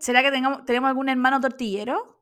[0.00, 2.16] ¿Será que tengamos, tenemos algún hermano tortillero?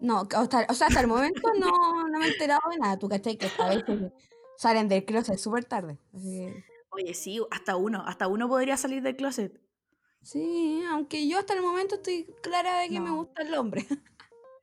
[0.00, 2.98] No, o sea, hasta el momento no, no me he enterado de nada.
[2.98, 4.12] Tú cachai que a veces
[4.56, 5.98] salen del closet súper tarde.
[6.14, 8.04] Así que, Oye, sí, hasta uno.
[8.06, 9.60] Hasta uno podría salir del closet.
[10.22, 13.86] sí, aunque yo hasta el momento estoy clara de que me gusta el hombre.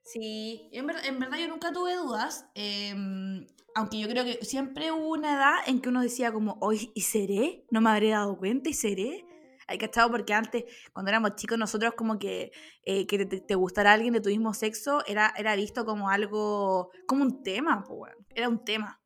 [0.03, 2.45] Sí, en verdad, en verdad yo nunca tuve dudas.
[2.55, 6.91] em, aunque yo creo que siempre hubo una edad en que uno decía como, hoy,
[6.93, 7.65] ¿y seré?
[7.71, 8.69] ¿No me habré dado cuenta?
[8.69, 9.25] ¿Y seré?
[9.67, 12.51] Hay cachado porque antes, cuando éramos chicos, nosotros como que
[12.83, 16.91] eh, que te, te gustara alguien de tu mismo sexo era, era visto como algo,
[17.07, 18.27] como un tema, pues, weón.
[18.35, 19.01] era un tema.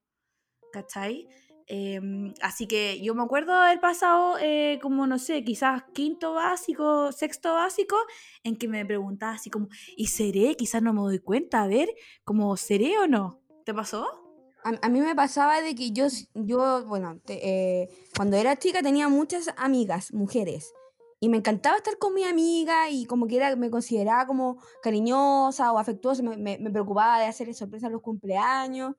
[0.71, 1.27] ¿Cachai?
[1.67, 6.33] Em, así que yo me acuerdo de haber pasado eh, como, no sé, quizás quinto
[6.33, 7.95] básico, sexto básico,
[8.43, 10.55] en que me preguntaba así como, ¿y seré?
[10.55, 11.89] Quizás no me doy cuenta, a ver,
[12.23, 13.41] como, ¿seré o no?
[13.65, 14.24] ¿Te pasó?
[14.65, 17.39] A, a mí me pasaba de que yo, yo bueno, te-
[17.83, 20.73] eh, cuando era chica tenía muchas amigas, mujeres,
[21.19, 25.71] y me encantaba estar con mi amiga y como que era, me consideraba como cariñosa
[25.71, 28.95] o afectuosa, me, me- me preocupaba de hacerle sorpresas en los cumpleaños,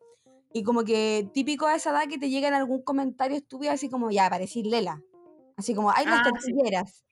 [0.52, 4.10] y como que típico a esa edad que te llegan algún comentario estúpido así como,
[4.12, 5.02] ya, parecí Lela,
[5.56, 6.52] así como, ay, las Ah, sí.
[6.52, 7.02] tortilleras.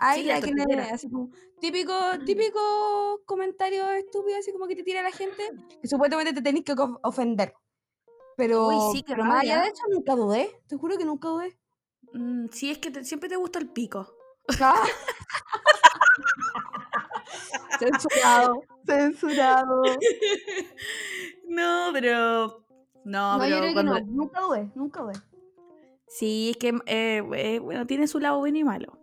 [0.00, 1.94] Ay, Sí, la las que así como, típico,
[2.26, 5.42] típico comentario estúpido, así como que te tira la gente,
[5.80, 7.54] que supuestamente te tenés que ofender.
[8.40, 10.50] Pero, Uy, sí, pero más allá de eso, nunca dudé.
[10.66, 11.58] Te juro que nunca dudé.
[12.14, 14.10] Mm, sí, es que te- siempre te gusta el pico.
[14.60, 14.74] Ah.
[17.78, 19.82] censurado, censurado.
[21.48, 22.64] No, pero.
[23.04, 25.14] No, No, yo pero cuando- no, nunca dudé, nunca dudé.
[26.06, 28.98] Sí, es que, eh, eh, bueno, tiene su lado bueno y malo.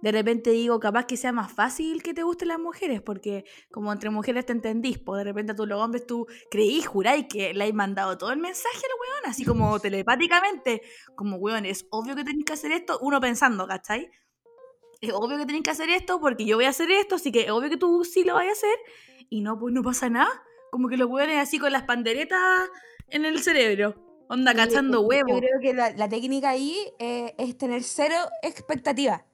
[0.00, 3.92] De repente digo, capaz que sea más fácil que te gusten las mujeres, porque como
[3.92, 7.52] entre mujeres te entendís, pues de repente a tú los hombres tú creís, juráis que
[7.52, 10.82] le has mandado todo el mensaje al weón, así como telepáticamente,
[11.16, 14.10] como weón, es obvio que tenéis que hacer esto, uno pensando, ¿cachai?
[15.00, 17.42] Es obvio que tenéis que hacer esto porque yo voy a hacer esto, así que
[17.42, 18.76] es obvio que tú sí lo vas a hacer,
[19.28, 20.30] y no, pues no pasa nada,
[20.70, 22.68] como que los weones así con las panderetas
[23.08, 23.94] en el cerebro,
[24.28, 25.32] onda cachando huevos.
[25.32, 29.24] Yo creo que la, la técnica ahí eh, es tener cero expectativa.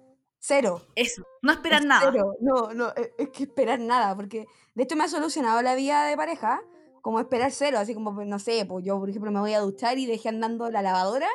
[0.46, 0.82] Cero.
[0.94, 2.10] Eso, no esperar nada.
[2.12, 2.34] Cero.
[2.40, 6.04] No, no, es, es que esperar nada, porque de hecho me ha solucionado la vida
[6.04, 6.60] de pareja,
[7.00, 9.60] como esperar cero, así como, pues, no sé, pues yo, por ejemplo, me voy a
[9.60, 11.28] duchar y dejé andando la lavadora,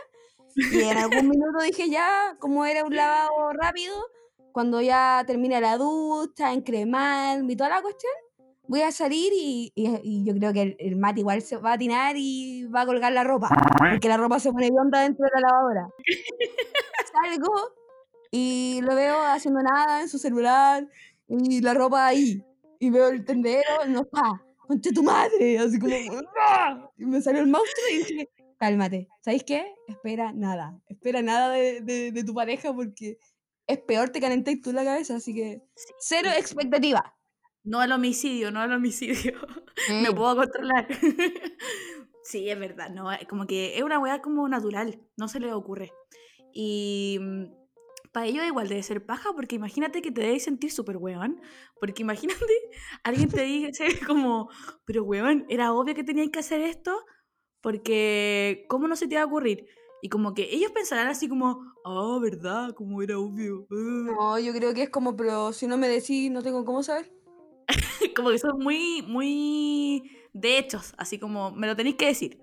[0.56, 3.96] y en algún minuto dije ya, como era un lavado rápido,
[4.52, 8.14] cuando ya termine la ducha, encremar y toda la cuestión,
[8.68, 11.72] voy a salir y, y- y yo creo que el, el mate igual se va
[11.72, 13.50] a atinar y va a colgar la ropa,
[13.94, 15.90] porque la ropa se pone onda dentro de la lavadora.
[17.12, 17.54] Salgo
[18.32, 20.88] y lo veo haciendo nada en su celular
[21.28, 22.44] y la ropa ahí.
[22.80, 24.42] Y veo el tendero, no está.
[24.68, 25.58] ¡Conche tu madre!
[25.60, 25.94] Así como.
[26.40, 26.90] ¡ah!
[26.98, 29.08] Y me salió el monstruo y dije: Cálmate.
[29.22, 29.74] ¿Sabéis qué?
[29.88, 30.80] Espera nada.
[30.88, 33.18] Espera nada de, de- de tu pareja porque
[33.68, 35.16] es peor te calentáis tú la cabeza.
[35.16, 35.62] Así que.
[36.00, 37.16] Cero expectativa.
[37.64, 39.34] No al homicidio, no al homicidio.
[40.02, 40.88] Me puedo controlar.
[42.24, 45.92] sí, es verdad, no, como que es una weá como natural, no se le ocurre.
[46.54, 47.20] Y
[48.12, 51.42] para ello igual debe ser paja, porque imagínate que te debes sentir súper weón.
[51.80, 52.46] Porque imagínate,
[53.04, 54.50] alguien te dice como,
[54.86, 56.98] pero weón, era obvio que tenías que hacer esto,
[57.62, 59.66] porque ¿cómo no se te va a ocurrir?
[60.02, 62.74] Y como que ellos pensarán así como, ah, ¿verdad?
[62.74, 63.68] Como era obvio.
[63.70, 63.76] ah".
[64.06, 67.12] No, yo creo que es como, pero si no me decís, no tengo cómo saber.
[68.16, 72.42] como que son muy, muy de hechos, así como, me lo tenéis que decir.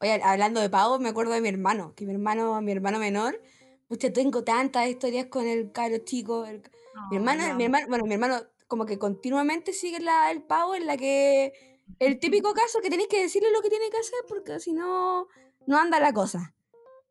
[0.00, 3.40] Oye, hablando de pagos, me acuerdo de mi hermano, que mi hermano, mi hermano menor,
[3.88, 6.44] pucha, tengo tantas historias con el caro chico.
[6.44, 6.62] el-
[7.10, 8.36] mi hermano, mi hermano, bueno, mi hermano
[8.68, 11.52] como que continuamente sigue la, el pago en la que
[12.00, 15.28] el típico caso que tenéis que decirle lo que tiene que hacer porque si no,
[15.66, 16.54] no anda la cosa.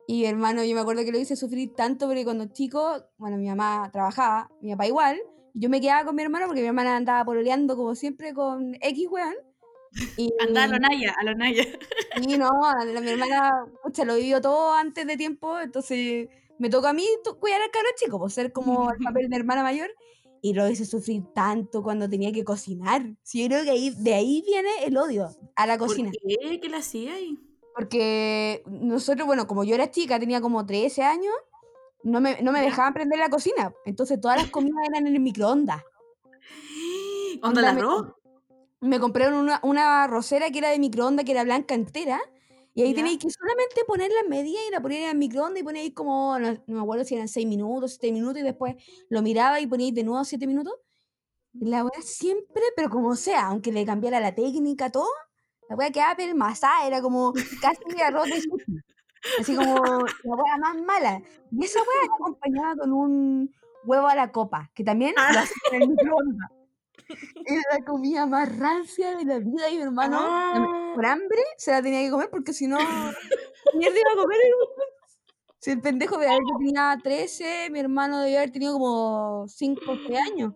[0.08, 3.48] Y hermano, yo me acuerdo que lo hice sufrir tanto porque cuando chico, bueno, mi
[3.48, 5.20] mamá trabajaba, mi papá igual,
[5.54, 8.76] y yo me quedaba con mi hermano porque mi hermana andaba pololeando como siempre con
[8.82, 9.36] X weón.
[10.18, 11.64] Y, Anda a lo Naya, a lo Naya.
[12.22, 12.50] y no,
[12.86, 16.28] la, mi hermana, pucha, lo vivió todo antes de tiempo, entonces
[16.60, 17.06] me tocó a mí
[17.40, 19.90] cuidar al cabro chico, pues ser como el papel de hermana mayor,
[20.42, 23.04] y lo hice sufrir tanto cuando tenía que cocinar.
[23.24, 26.12] Sí, yo creo que ahí, de ahí viene el odio a la cocina.
[26.12, 26.60] ¿Por qué?
[26.60, 27.40] ¿Qué le hacía ahí?
[27.76, 31.34] Porque nosotros, bueno, como yo era chica, tenía como 13 años,
[32.04, 33.74] no me, no me dejaban prender la cocina.
[33.86, 35.82] Entonces todas las comidas eran en el microondas.
[37.42, 38.14] ¿Onda el me arroz?
[38.82, 42.22] Me compraron una, una arrocera que era de microondas, que era blanca entera.
[42.76, 45.64] Y ahí tenéis que solamente poner la medida y la poníais en el microondas y
[45.64, 48.76] poníais como, no, no me acuerdo si eran 6 minutos, 7 minutos, y después
[49.10, 50.74] lo miraba y poníais de nuevo 7 minutos.
[51.54, 55.08] Y la weá siempre, pero como sea, aunque le cambiara la técnica, todo,
[55.70, 58.80] la weá quedaba pelmazada, era como casi arroz de sushi.
[59.40, 61.22] Así como la weá más mala.
[61.52, 65.30] Y esa weá acompañada con un huevo a la copa, que también lo Ah.
[65.44, 66.50] hacía en el microondas.
[67.46, 70.92] Era la comida más rancia de la vida y mi hermano, Ah.
[70.96, 72.78] por hambre, se la tenía que comer porque si no,
[73.72, 74.38] ¿qué mierda iba a comer?
[75.60, 79.96] Si el pendejo de yo tenía 13, mi hermano debió haber tenido como 5 o
[80.08, 80.54] 6 años.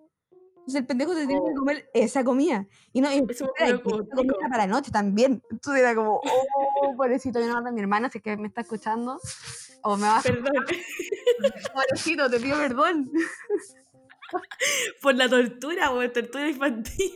[0.70, 1.56] Entonces el pendejo se tenía que Oh.
[1.56, 2.68] comer esa comida.
[2.94, 3.48] Y no, y Eso
[3.82, 5.42] como esa comida era para la noche también.
[5.50, 9.20] Entonces era como, oh, pobrecito, yo no mi hermana, es que me está escuchando.
[9.82, 10.54] O me va a Perdón.
[11.74, 13.10] pobrecito, te pido perdón.
[15.02, 17.12] Por la tortura, o tortura infantil.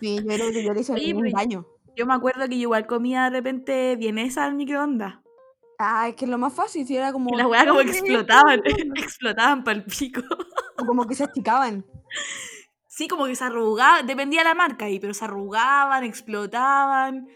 [0.00, 1.66] Sí, yo creo que yo le hice Oye, un pero- daño.
[1.96, 5.16] Yo me acuerdo que yo igual comía de repente vienesa al microondas.
[5.80, 7.30] Ah, es que es lo más fácil, si era como.
[7.32, 8.62] Y las weas como que "Ay, explotaban.
[8.96, 10.20] explotaban para el pico.
[10.80, 11.84] o como que se achicaban.
[12.86, 14.06] Sí, como que se arrugaban.
[14.06, 17.28] Dependía de la marca ahí, pero se arrugaban, explotaban.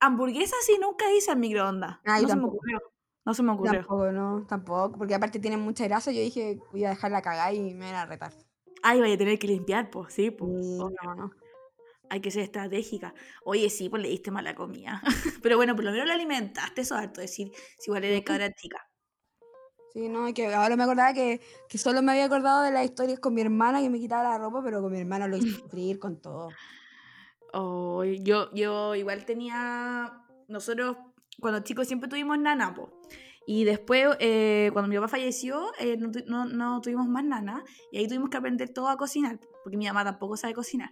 [0.00, 1.98] Hamburguesas sí nunca hice al microondas.
[2.04, 2.80] Ah, no se me ocurrió.
[3.24, 3.72] No se me ocurrió.
[3.80, 4.98] Tampoco, no, tampoco.
[4.98, 8.06] Porque aparte tienen mucha grasa, yo dije, voy a dejarla cagar y me van a
[8.06, 8.32] retar.
[8.86, 10.52] Ay, vaya a tener que limpiar, pues, sí, pues.
[10.52, 11.30] Y no, no.
[12.10, 13.14] Hay que ser estratégica.
[13.42, 15.02] Oye, sí, pues le diste mala comida.
[15.42, 18.52] Pero bueno, por lo menos la alimentaste, eso es harto decir, si igual eres cabra
[18.52, 18.86] chica.
[19.94, 23.20] Sí, no, que ahora me acordaba que, que solo me había acordado de las historias
[23.20, 25.98] con mi hermana que me quitaba la ropa, pero con mi hermana lo hice sufrir
[25.98, 26.50] con todo.
[27.54, 30.12] Oh, yo, yo igual tenía.
[30.46, 30.98] Nosotros,
[31.40, 33.00] cuando chicos, siempre tuvimos nana, po.
[33.46, 37.62] Y después, eh, cuando mi papá falleció, eh, no, no- no tuvimos más nana.
[37.92, 40.90] Y ahí tuvimos que aprender todo a cocinar, porque mi mamá tampoco sabe cocinar.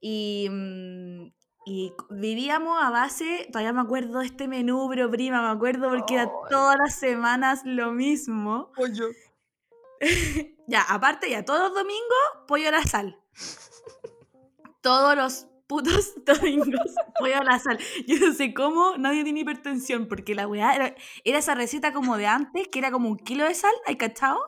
[0.00, 1.32] Y, mm,
[1.66, 6.14] y vivíamos a base, todavía me acuerdo de este menú, pero prima, me acuerdo porque
[6.14, 8.70] era todas las semanas lo mismo.
[8.76, 9.06] Pollo.
[10.66, 13.18] Ya, aparte, ya todos los domingos, pollo a la sal.
[14.80, 17.78] Todos los putos domingos, pollo a la sal.
[18.06, 22.16] Yo no sé cómo nadie tiene hipertensión, porque la weá era, era esa receta como
[22.16, 24.38] de antes, que era como un kilo de sal, ¿hay cachado?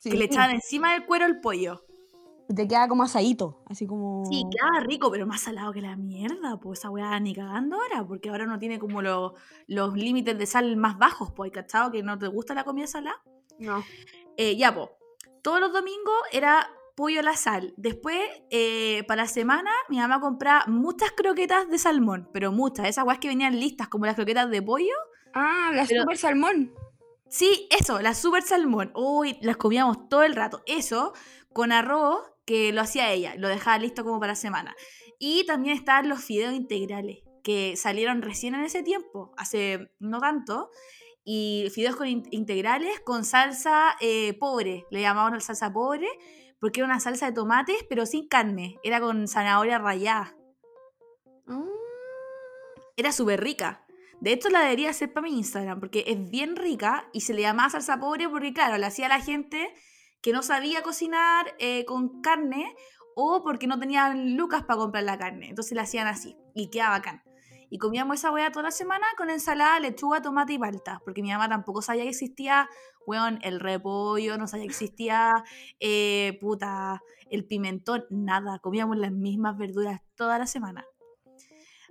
[0.00, 1.82] Sí, Que le echaban encima del cuero el pollo.
[2.48, 4.24] Y te queda como asadito, así como...
[4.30, 8.06] Sí, quedaba rico, pero más salado que la mierda, pues esa weá ni cagando ahora,
[8.06, 9.34] porque ahora no tiene como lo-
[9.66, 11.90] los límites de sal más bajos, pues, ¿cachado?
[11.90, 13.20] Que no te gusta la comida salada.
[13.58, 13.82] No.
[14.36, 14.88] Eh, ya, pues,
[15.42, 17.74] todos los domingos era pollo a la sal.
[17.76, 18.18] Después,
[18.50, 23.18] eh, para la semana, mi mamá compraba muchas croquetas de salmón, pero muchas, esas weas
[23.20, 24.94] que venían listas, como las croquetas de pollo.
[25.34, 26.72] Ah, la Pero- super salmón.
[27.28, 28.92] Sí, eso, la super salmón.
[28.94, 30.62] Uy, las comíamos todo el rato.
[30.66, 31.12] Eso,
[31.52, 34.74] con arroz, que lo hacía ella, lo dejaba listo como para la semana.
[35.18, 40.70] Y también estaban los fideos integrales, que salieron recién en ese tiempo, hace no tanto.
[41.24, 46.06] Y fideos con in- integrales con salsa eh, pobre, le llamaban la salsa pobre,
[46.60, 50.36] porque era una salsa de tomates, pero sin carne, era con zanahoria rallada.
[51.46, 51.64] Ah,
[52.96, 53.86] Era súper rica.
[54.20, 57.42] De hecho, la debería hacer para mi Instagram, porque es bien rica y se le
[57.42, 59.74] llamaba salsa pobre porque, claro, la hacía la gente
[60.22, 62.74] que no sabía cocinar eh, con carne
[63.14, 65.48] o porque no tenían lucas para comprar la carne.
[65.50, 67.22] Entonces la hacían así y quedaba bacán.
[67.68, 71.30] Y comíamos esa hueá toda la semana con ensalada, lechuga, tomate y palta, porque mi
[71.30, 72.68] mamá tampoco sabía que existía,
[73.06, 75.44] weón, el repollo, no sabía que existía,
[75.80, 78.58] eh, puta, el pimentón, nada.
[78.58, 80.84] Comíamos las mismas verduras toda la semana.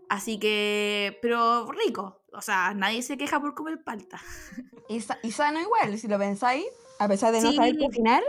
[0.10, 2.22] Así que, pero rico.
[2.34, 4.20] O sea, nadie se queja por comer palta.
[4.88, 6.64] Y, sa- y sano igual, si lo pensáis,
[7.00, 7.56] a pesar de no Sí.
[7.56, 8.22] saber cocinar,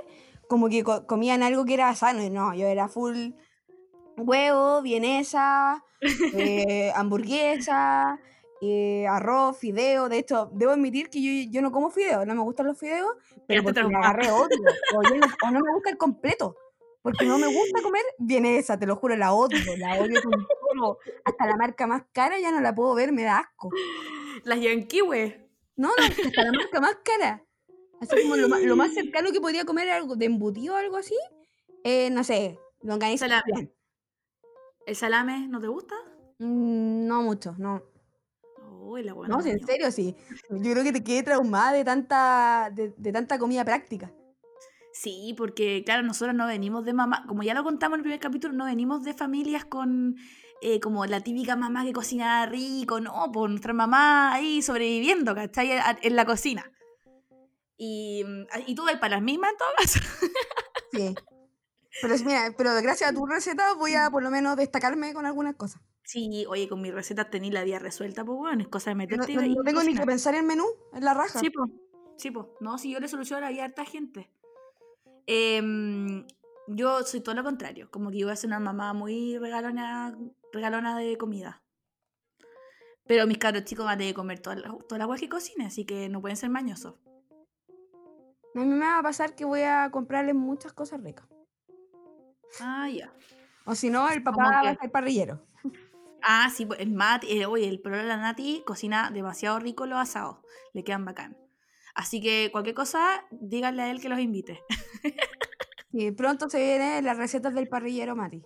[0.49, 2.23] como que co- comían algo que era sano.
[2.23, 3.33] Y no, yo era full
[4.17, 5.85] huevo, vienesa,
[6.35, 8.19] eh, hamburguesa,
[8.61, 10.09] eh, arroz, fideo.
[10.09, 13.13] De hecho, debo admitir que yo, yo no como fideo, no me gustan los fideos,
[13.47, 14.11] pero porque traumada.
[14.11, 14.59] agarré odio.
[14.95, 16.57] O, yo no, o no me gusta el completo.
[17.03, 20.33] Porque no me gusta comer vienesa, te lo juro, la odio, la odio con
[20.75, 20.99] todo.
[21.25, 23.71] Hasta la marca más cara ya no la puedo ver, me da asco.
[24.43, 25.49] Las yanquiwe.
[25.77, 27.45] No, no, hasta la marca más cara.
[28.01, 31.15] Así como lo, lo más cercano que podría comer algo de embutido o algo así.
[31.85, 33.29] Eh, no sé, longaniza.
[33.29, 33.71] Salame.
[34.87, 35.95] ¿El salame no te gusta?
[36.39, 37.83] Mm, no mucho, no.
[38.87, 39.37] Uy, la buena.
[39.37, 40.15] No, en serio, sí.
[40.51, 44.13] Yo creo que te quedé traumada de tanta, de, de tanta comida práctica.
[44.93, 48.21] Sí, porque claro, nosotros no venimos de mamá, como ya lo contamos en el primer
[48.21, 50.17] capítulo, no venimos de familias con
[50.63, 55.73] eh, como la típica mamá que cocina rico, no, por nuestra mamá ahí sobreviviendo, ¿cachai?
[56.01, 56.73] En la cocina.
[57.77, 60.01] Y, mm, y tú vas para las mismas en todo caso.
[60.93, 61.15] Sí.
[62.03, 65.57] Pero, mira, pero gracias a tu receta voy a por lo menos destacarme con algunas
[65.57, 65.81] cosas.
[66.03, 69.35] Sí, oye, con mis recetas tení la vida resuelta, pues bueno, es cosa de meterte
[69.35, 71.39] no- y no tengo ni que pensar en menú, en la raja.
[71.41, 71.71] Sí, pues.
[72.17, 72.47] Sí, pues.
[72.61, 74.31] No, si yo le soluciono la vida a harta gente.
[75.27, 76.25] Em,
[76.69, 77.91] yo soy todo lo contrario.
[77.91, 80.17] Como que yo voy a ser una mamá muy regalona,
[80.53, 81.63] regalona de comida.
[83.07, 85.29] Pero mis cabros chicos van a tener que comer toda la, toda la agua que
[85.29, 86.95] cocine, así que no pueden ser mañosos.
[88.55, 91.27] A mí me va a pasar que voy a comprarles muchas cosas ricas.
[92.61, 93.13] Ah, ya.
[93.65, 95.43] O si no, el ¿Cómo papá va a parrillero.
[96.23, 99.87] Ah, sí, pues, el Mati, eh, oye, el problema de la Nati cocina demasiado rico
[99.87, 100.39] los asados.
[100.73, 101.37] Le quedan bacán.
[101.95, 104.61] Así que cualquier cosa, díganle a él que los invite.
[105.93, 108.43] Sí, pronto se vienen las recetas del parrillero Mati.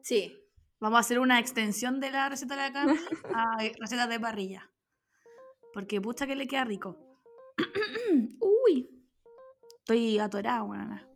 [0.00, 0.38] Sí.
[0.78, 2.96] Vamos a hacer una extensión de la receta de la Cami
[3.34, 4.70] a recetas de parrilla.
[5.72, 6.96] Porque pucha que le queda rico.
[8.40, 8.88] Uy.
[9.80, 11.07] Estoy atorada, buena.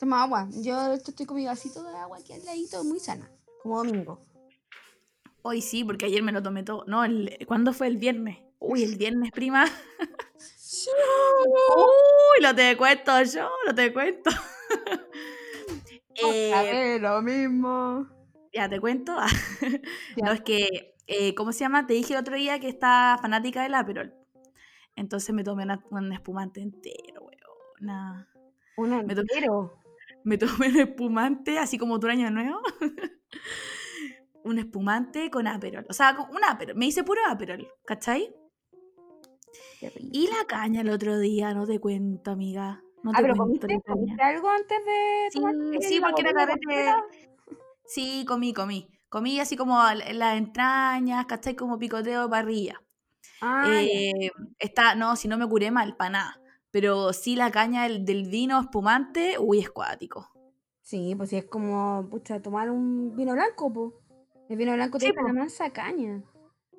[0.00, 0.48] Toma agua.
[0.62, 3.30] Yo esto estoy con mi vasito de agua aquí al ladito, muy sana.
[3.62, 4.24] Como domingo.
[5.42, 6.84] Hoy sí, porque ayer me lo tomé todo.
[6.86, 8.38] No, el, ¿cuándo fue el viernes?
[8.58, 9.66] Uy, el viernes, prima.
[11.76, 14.30] Uy, lo te cuento yo, lo te cuento.
[16.22, 18.06] Eh, A ver, lo mismo.
[18.52, 19.16] ya te cuento.
[20.22, 21.86] No, es que, eh, ¿cómo se llama?
[21.86, 24.12] Te dije el otro día que está fanática del Aperol.
[24.96, 28.26] Entonces me tomé una- un espumante entero, weón.
[28.76, 29.79] Un Me to- entero.
[30.24, 32.60] Me tomé un espumante, así como tu año nuevo.
[34.44, 35.86] un espumante con Aperol.
[35.88, 36.76] O sea, con un Aperol.
[36.76, 38.34] Me hice puro Aperol, ¿cachai?
[40.12, 42.82] Y la caña el otro día, no te cuento, amiga.
[43.02, 43.94] No te Ah, pero cuento comiste, la caña.
[43.94, 45.30] ¿comiste algo antes de
[45.80, 46.60] Sí, sí, porque era carrete.
[47.86, 48.86] Sí, comí, comí.
[49.08, 51.56] Comí así como las entrañas, ¿cachai?
[51.56, 52.80] Como picoteo de parrilla.
[53.40, 53.68] Ah.
[53.72, 56.39] Eh, está, no, si no me curé mal, para nada.
[56.70, 60.28] Pero sí la caña del, del vino espumante, uy, es cuático.
[60.82, 63.92] Sí, pues sí, es como, pucha, tomar un vino blanco, pues.
[64.48, 66.22] El vino blanco Sí, tiene la mansa caña.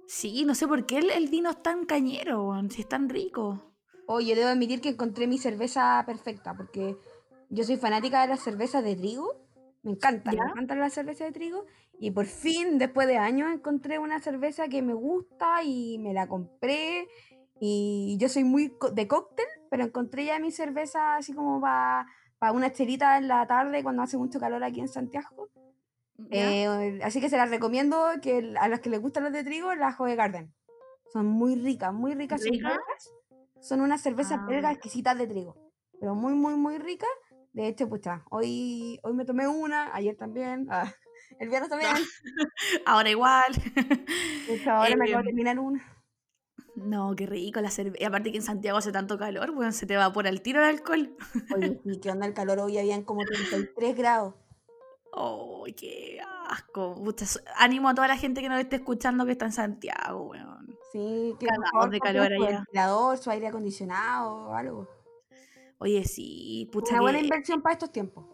[0.08, 3.62] Sí, no sé por qué el, el vino es tan cañero, si es tan rico.
[4.08, 6.98] Oye, debo admitir que encontré mi cerveza perfecta, porque
[7.50, 9.30] yo soy fanática de las cervezas de trigo.
[9.84, 10.44] Me encantan, ¿Ya?
[10.44, 11.66] me encantan las cervezas de trigo.
[11.98, 16.28] Y por fin, después de años, encontré una cerveza que me gusta y me la
[16.28, 17.08] compré.
[17.62, 22.06] Y yo soy muy co- de cóctel, pero encontré ya mi cerveza así como para
[22.52, 25.48] una chelita en la tarde cuando hace mucho calor aquí en Santiago.
[26.30, 29.74] Eh, así que se las recomiendo que a las que les gustan las de trigo,
[29.74, 30.54] las Joe Garden.
[31.14, 32.44] Son muy ricas, muy ricas.
[32.44, 32.78] Son ¿Rica?
[33.62, 34.46] Son unas cervezas Ah.
[34.46, 35.56] belgas exquisitas de trigo.
[36.02, 37.10] Pero muy, muy, muy ricas.
[37.54, 40.92] De hecho, pucha, hoy, hoy me tomé una, ayer también, ah,
[41.40, 41.94] el viernes también.
[42.86, 43.54] Ahora igual.
[44.48, 46.01] De hecho, ahora me acabo de terminar una.
[46.76, 47.98] No, qué rico la cerveza.
[48.02, 50.66] Y aparte que en Santiago hace tanto calor, weón, se te evapora el tiro el
[50.68, 51.16] alcohol.
[51.56, 52.60] Oye, sí, ¿qué onda el calor?
[52.60, 54.36] Hoy habían como 33 grados.
[55.14, 56.96] Oh, qué asco.
[56.96, 57.26] Pucha,
[57.58, 60.78] ánimo a toda la gente que nos esté escuchando que está en Santiago, weón.
[60.92, 61.46] Sí, que
[61.90, 62.58] de calor su allá.
[62.60, 64.88] ventilador, su aire acondicionado algo.
[65.78, 68.26] Oye, sí, pucha, Una buena inversión para estos tiempos.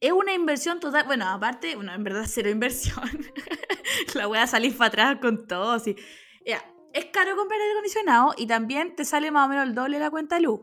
[0.00, 1.04] es una inversión total.
[1.06, 3.02] Bueno, aparte, bueno, en verdad cero inversión.
[4.14, 5.72] la voy a salir para atrás con todo.
[5.72, 5.96] Así.
[6.44, 6.62] Ya,
[6.98, 10.10] es caro comprar aire acondicionado y también te sale más o menos el doble la
[10.10, 10.60] cuenta de luz.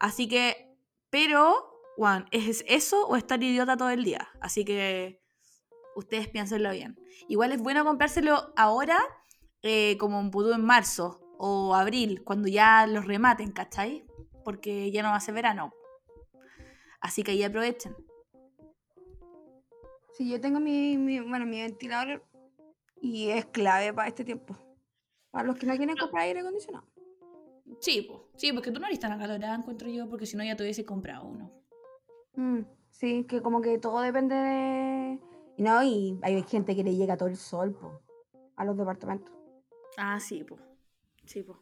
[0.00, 0.76] Así que,
[1.10, 4.28] pero, Juan, ¿es eso o estar idiota todo el día?
[4.40, 5.22] Así que
[5.96, 6.96] ustedes piénsenlo bien.
[7.28, 8.98] Igual es bueno comprárselo ahora,
[9.62, 14.04] eh, como en pudú en marzo o abril, cuando ya los rematen, ¿cachai?
[14.44, 15.72] Porque ya no va a ser verano.
[17.00, 17.94] Así que ahí aprovechen.
[20.16, 22.24] Sí, yo tengo mi- bueno, mi ventilador
[23.00, 24.56] y es clave para este tiempo.
[25.34, 26.86] Para los que no quieren comprar aire acondicionado.
[27.80, 28.20] Sí, pues.
[28.36, 30.84] Sí, porque tú no eres tan acalorada, encuentro yo, porque si no ya te hubiese
[30.84, 31.50] comprado uno.
[32.36, 32.60] Mm,
[32.90, 35.20] sí, que como que todo depende de...
[35.58, 38.00] No, y hay gente que le llega todo el sol po,
[38.56, 39.32] a los departamentos.
[39.96, 40.60] Ah, sí, pues.
[41.24, 41.58] Sí, pues.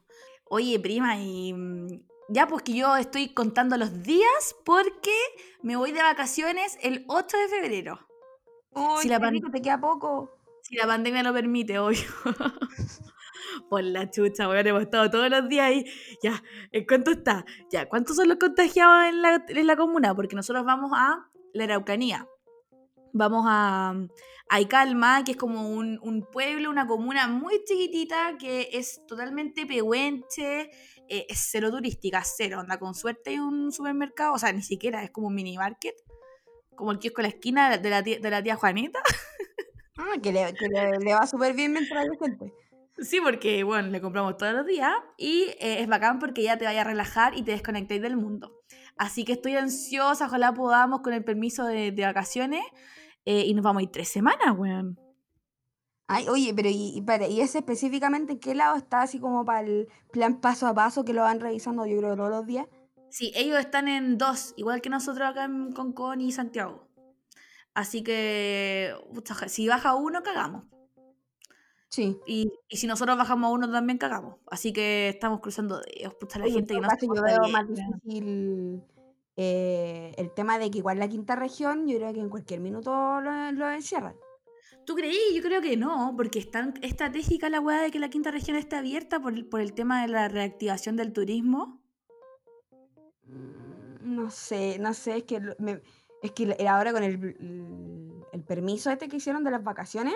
[0.50, 1.86] Oye, prima, y mm,
[2.28, 5.14] ya pues que yo estoy contando los días porque
[5.62, 7.98] me voy de vacaciones el 8 de febrero.
[8.70, 10.36] ¡Uy, Si la qué pan- rico, te queda poco!
[10.62, 12.00] Si la pandemia lo permite, obvio.
[13.68, 15.84] Por la chucha, weón, hemos estado todos los días ahí.
[16.22, 17.44] Ya, ¿en cuánto está?
[17.70, 20.14] Ya, ¿cuántos son los contagiados en la, en la comuna?
[20.14, 22.28] Porque nosotros vamos a la Araucanía.
[23.12, 23.94] Vamos a,
[24.48, 30.70] a Icalma, que es como un, pueblo, una comuna muy chiquitita que es totalmente pehuenche,
[31.08, 32.60] eh, es cero turística, cero.
[32.60, 35.94] Onda, con suerte hay un supermercado, o sea, ni siquiera, es como un mini market,
[36.74, 39.00] como el kiosco de la esquina de la tía, de la tía Juanita.
[39.98, 42.52] Ah, que le va súper bien mientras hay gente.
[42.98, 46.64] Sí, porque, bueno, le compramos todos los días y eh, es bacán porque ya te
[46.64, 48.60] vaya a relajar y te desconectáis del mundo.
[48.96, 52.62] Así que estoy ansiosa, ojalá podamos con el permiso de, de vacaciones
[53.24, 54.98] eh, y nos vamos a ir tres semanas, weón.
[56.06, 59.44] Ay, oye, pero ¿y, y, para, ¿y ese específicamente en qué lado está así como
[59.44, 62.66] para el plan paso a paso que lo van revisando yo creo todos los días?
[63.08, 66.88] Sí, ellos están en dos, igual que nosotros acá en Concón y Santiago.
[67.74, 68.94] Así que,
[69.46, 70.64] si baja uno, cagamos.
[71.92, 72.18] Sí.
[72.26, 74.36] Y, y si nosotros bajamos a uno, también cagamos.
[74.50, 77.68] Así que estamos cruzando dedos, pucha, la Oye, gente que no se yo veo más
[77.68, 78.82] difícil
[79.36, 83.20] eh, el tema de que igual la quinta región, yo creo que en cualquier minuto
[83.20, 84.16] lo, lo encierran.
[84.86, 85.18] ¿Tú creí?
[85.34, 88.56] Yo creo que no, porque es tan estratégica la weá de que la quinta región
[88.56, 91.78] esté abierta por, el- por el tema de la reactivación del turismo.
[93.26, 95.82] Mm, No sé, no sé, es que, me-
[96.22, 100.14] es que ahora con el- el permiso este que hicieron de las vacaciones,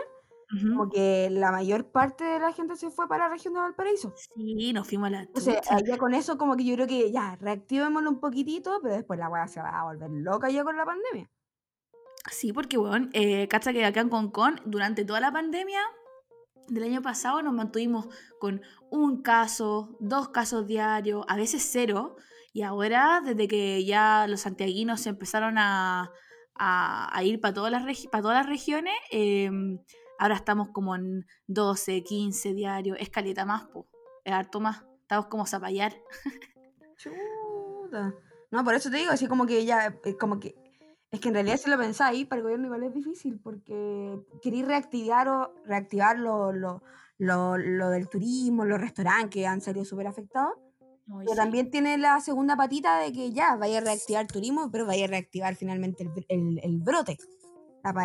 [0.55, 0.69] Ujú.
[0.77, 4.15] como que la mayor parte de la gente se fue para la región de Valparaíso.
[4.17, 5.97] Sí, nos fuimos a la Entonces, chucha.
[5.99, 9.49] con eso como que yo creo que ya, reactivémoslo un poquitito, pero después la weá
[9.49, 11.29] se va a volver loca ya con la pandemia.
[12.31, 15.81] Sí, porque, weón, eh, cacha que acá en Concón, durante toda la pandemia
[16.69, 18.09] del año pasado, nos mantuvimos
[18.41, 22.17] con un caso, dos casos diarios, a veces cero.
[22.53, 26.11] Y ahora, desde que ya los santiaguinos se empezaron a,
[26.55, 29.79] a- a ir para todas las, regi- pa' todas las regiones, em,
[30.19, 33.87] ahora estamos como en 12, 15 diarios, escaleta más, po,
[34.25, 34.85] es harto más.
[35.03, 35.95] Estamos como zapallar.
[36.97, 38.15] Chuta.
[38.51, 40.57] No, por eso te digo, así como que ya, eh, como que,
[41.11, 44.67] es que en realidad si lo pensáis, para el gobierno igual es difícil, porque queréis
[44.67, 46.83] reactivar, o, reactivar lo, lo,
[47.19, 50.55] lo, lo del turismo, los restaurantes que han salido súper afectados,
[51.07, 51.37] pero sí.
[51.37, 55.05] también tiene la segunda patita de que ya, vaya a reactivar el turismo, pero vaya
[55.05, 57.17] a reactivar finalmente el, el, el brote,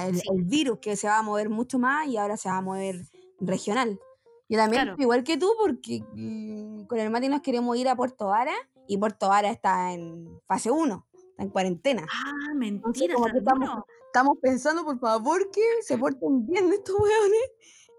[0.08, 0.28] el, Sí.
[0.34, 3.02] el virus que se va a mover mucho más y ahora se va a mover
[3.40, 4.00] regional.
[4.50, 4.98] Yo también, Claro.
[5.00, 8.54] igual que tú, porque mm, con el Mati nos queremos ir a Puerto Vara
[8.88, 12.06] y Puerto Vara está en fase 1, está en cuarentena.
[12.12, 13.70] Ah, Entonces, mentira, que estamos,
[14.08, 17.52] estamos pensando, por favor, que se porten bien estos weones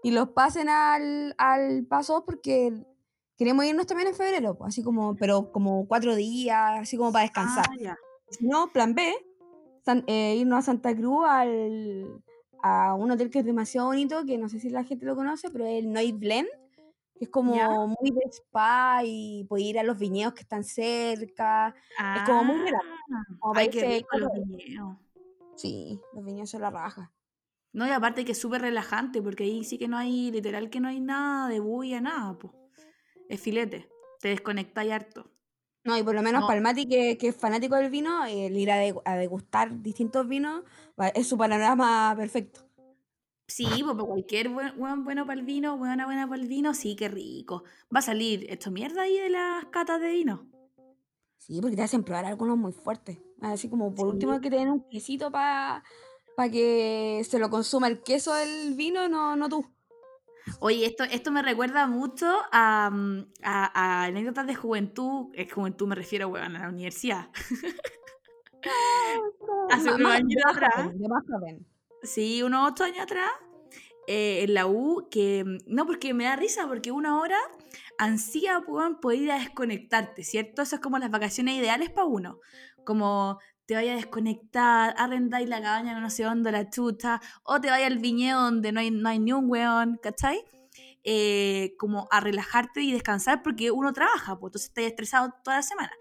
[0.03, 2.71] y los pasen al, al paso porque
[3.35, 7.65] queremos irnos también en febrero, así como, pero como cuatro días, así como para descansar.
[7.71, 7.97] Ah, ya.
[8.29, 9.11] Si no, plan B,
[9.85, 12.23] San- eh, irnos a Santa Cruz al,
[12.61, 15.49] a un hotel que es demasiado bonito, que no sé si la gente lo conoce,
[15.51, 16.47] pero es el Noit Blend,
[17.17, 17.67] que es como ¿Ya?
[17.69, 21.75] muy de spa y puede ir a los viñedos que están cerca.
[22.15, 24.97] Es como muy Ah, como para ay, qué irse rico los viñedos.
[25.57, 27.11] Sí, los viñedos son la raja.
[27.73, 30.79] No, y aparte que es súper relajante, porque ahí sí que no hay, literal que
[30.79, 32.53] no hay nada de bulla, nada, pues.
[33.29, 33.89] Es filete.
[34.21, 35.32] Te desconectáis harto.
[35.83, 36.47] No, y por lo menos No.
[36.47, 39.81] para el Mati, que, que es fanático del vino, el ir a, de- a degustar
[39.81, 40.63] distintos vinos
[41.13, 42.61] es su panorama perfecto.
[43.47, 46.73] Sí, pues para cualquier buen, buen- bueno para el vino, buena buena para el vino,
[46.73, 47.63] sí, qué rico.
[47.93, 50.47] Va a salir esto mierda ahí de las catas de vino.
[51.37, 53.19] Sí, porque te hacen probar algunos muy fuertes.
[53.41, 54.13] Así como por Sí.
[54.13, 55.83] último que te den un quesito para
[56.49, 59.65] que se lo consuma el queso del vino, no, no tú.
[60.59, 63.71] Oye, esto, esto me recuerda mucho a, mm, a-
[64.01, 65.27] a anécdotas de juventud.
[65.33, 67.29] Es juventud me refiero, weón, a la universidad.
[69.71, 70.71] Hace unos años atrás.
[72.03, 73.31] Sí, unos ocho años atrás,
[74.07, 77.37] eh, en la U, que mm, no, porque me da risa, porque una hora
[77.97, 80.61] ansía weón, poder ir a desconectarte, ¿cierto?
[80.61, 82.39] Eso es como las vacaciones ideales para uno.
[82.85, 87.69] Como te vayas a desconectar, arrendáis la cabaña no sé dónde, la chuta, o te
[87.69, 90.43] vayas al viñedo donde no hay, no hay ni un weón, ¿cachai?
[91.05, 95.63] Eh, como a relajarte y descansar porque uno trabaja, pues entonces estás estresado toda la
[95.63, 95.91] semana.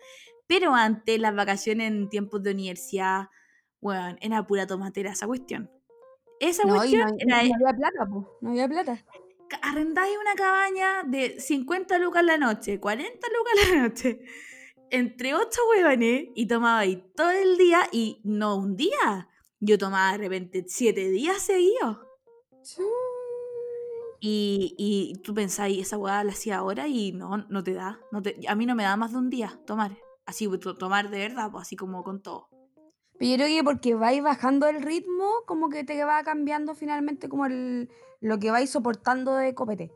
[0.47, 3.29] Pero antes las vacaciones en tiempos de universidad,
[3.81, 5.71] weón, era pura tomatera esa cuestión.
[6.41, 8.27] Esa No, cuestión no, era no había plata, pues.
[8.41, 9.05] No había plata.
[9.63, 14.21] arrendáis una cabaña de 50 lucas la noche, 40 lucas la noche,
[14.93, 19.29] entre 8 huevones y tomabais todo el día y no un día.
[19.59, 21.99] Yo tomaba de repente 7 días seguidos.
[24.21, 27.99] Y, y tú pensáis, esa hueá la hacía ahora y no, no te da.
[28.13, 29.97] No te, a mí no me da más de un día tomar.
[30.27, 32.49] Así, to- tomar de verdad, pues así como con todo.
[33.19, 37.29] Pero yo creo que porque vais bajando el ritmo, como que te va cambiando finalmente
[37.29, 37.89] como el,
[38.21, 39.91] lo que vais soportando de copete.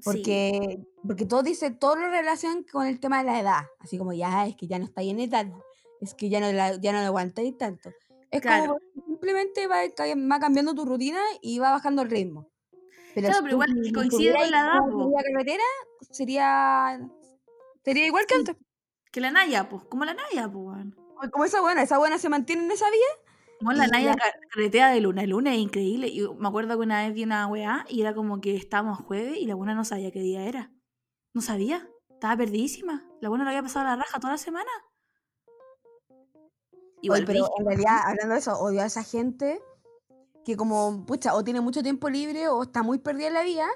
[0.00, 0.04] Sí.
[0.04, 3.60] Porque, porque todo dice, todo lo relacionan con el tema de la edad.
[3.78, 5.46] Así como ya, es que ya no estáis en edad.
[6.00, 7.90] Es que ya no, la, ya no lo aguantáis tanto.
[8.30, 8.74] Es Claro.
[8.94, 12.48] como simplemente va, ca- va cambiando tu rutina y va bajando el ritmo.
[13.14, 15.64] Pero Claro, si pero igual si coincide con la edad, salida carretera,
[16.12, 17.00] sería,
[17.84, 18.56] sería igual que antes.
[19.10, 20.86] Que la Naya, pues, como la Naya, pues.
[21.32, 23.29] Como esa buena, esa buena se mantiene en esa vía.
[23.60, 24.14] Como la Naya
[24.50, 26.08] carretea de luna a luna, es increíble.
[26.08, 29.36] Y me acuerdo que una vez vi una weá y era como que estábamos jueves
[29.38, 30.72] y la buena no sabía qué día era.
[31.34, 31.86] No sabía.
[32.08, 33.06] Estaba perdidísima.
[33.20, 34.70] La buena lo había pasado la raja toda la semana.
[37.02, 39.60] Igual Oye, pero en realidad, hablando de eso, odio a esa gente
[40.44, 43.66] que como, pucha, o tiene mucho tiempo libre o está muy perdida en la vida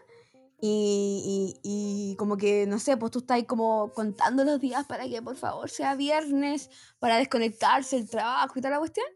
[0.61, 4.87] y, y- y como que, no sé, pues tú estás ahí como contando los días
[4.87, 9.07] para que por favor sea viernes, para desconectarse el trabajo y toda la cuestión.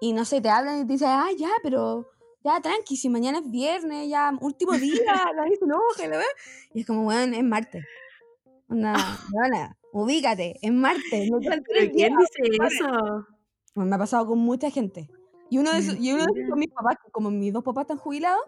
[0.00, 2.06] Y no sé, te hablan y te dicen, ah, ya, pero
[2.44, 6.24] ya tranqui, si mañana es viernes, ya último día, nadie se enoja, la verdad.
[6.74, 7.84] Y es como, bueno, es martes.
[8.68, 8.94] Onda,
[9.32, 13.26] buena, ubícate, es martes, no ¿Pero quién dice eso?
[13.74, 15.08] Bueno, me ha pasado con mucha gente.
[15.50, 17.82] Y uno de esos, y uno de esos son mis papás, como mis dos papás
[17.82, 18.42] están jubilados,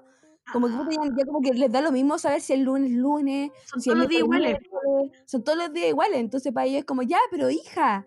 [0.53, 2.91] como que puta, ya, ya como que les da lo mismo saber si el lunes
[2.91, 4.59] es lunes, Son si todos los días iguales.
[4.61, 6.19] miércoles, son todos los días iguales.
[6.21, 8.07] Entonces para ellos es como, ya, pero hija,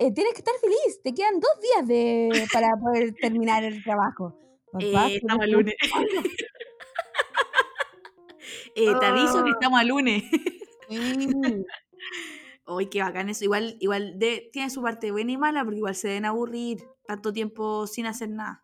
[0.00, 4.36] eh, tienes que estar feliz, te quedan dos días de, para poder terminar el trabajo.
[4.72, 5.74] Papá, Eh, estamos al estoy lunes.
[8.76, 9.54] Eh, te aviso que Ah.
[9.54, 10.22] estamos al lunes.
[12.66, 13.44] Uy, qué bacán eso.
[13.44, 17.32] Igual, igual de, tiene su parte buena y mala, porque igual se deben aburrir tanto
[17.32, 18.62] tiempo sin hacer nada.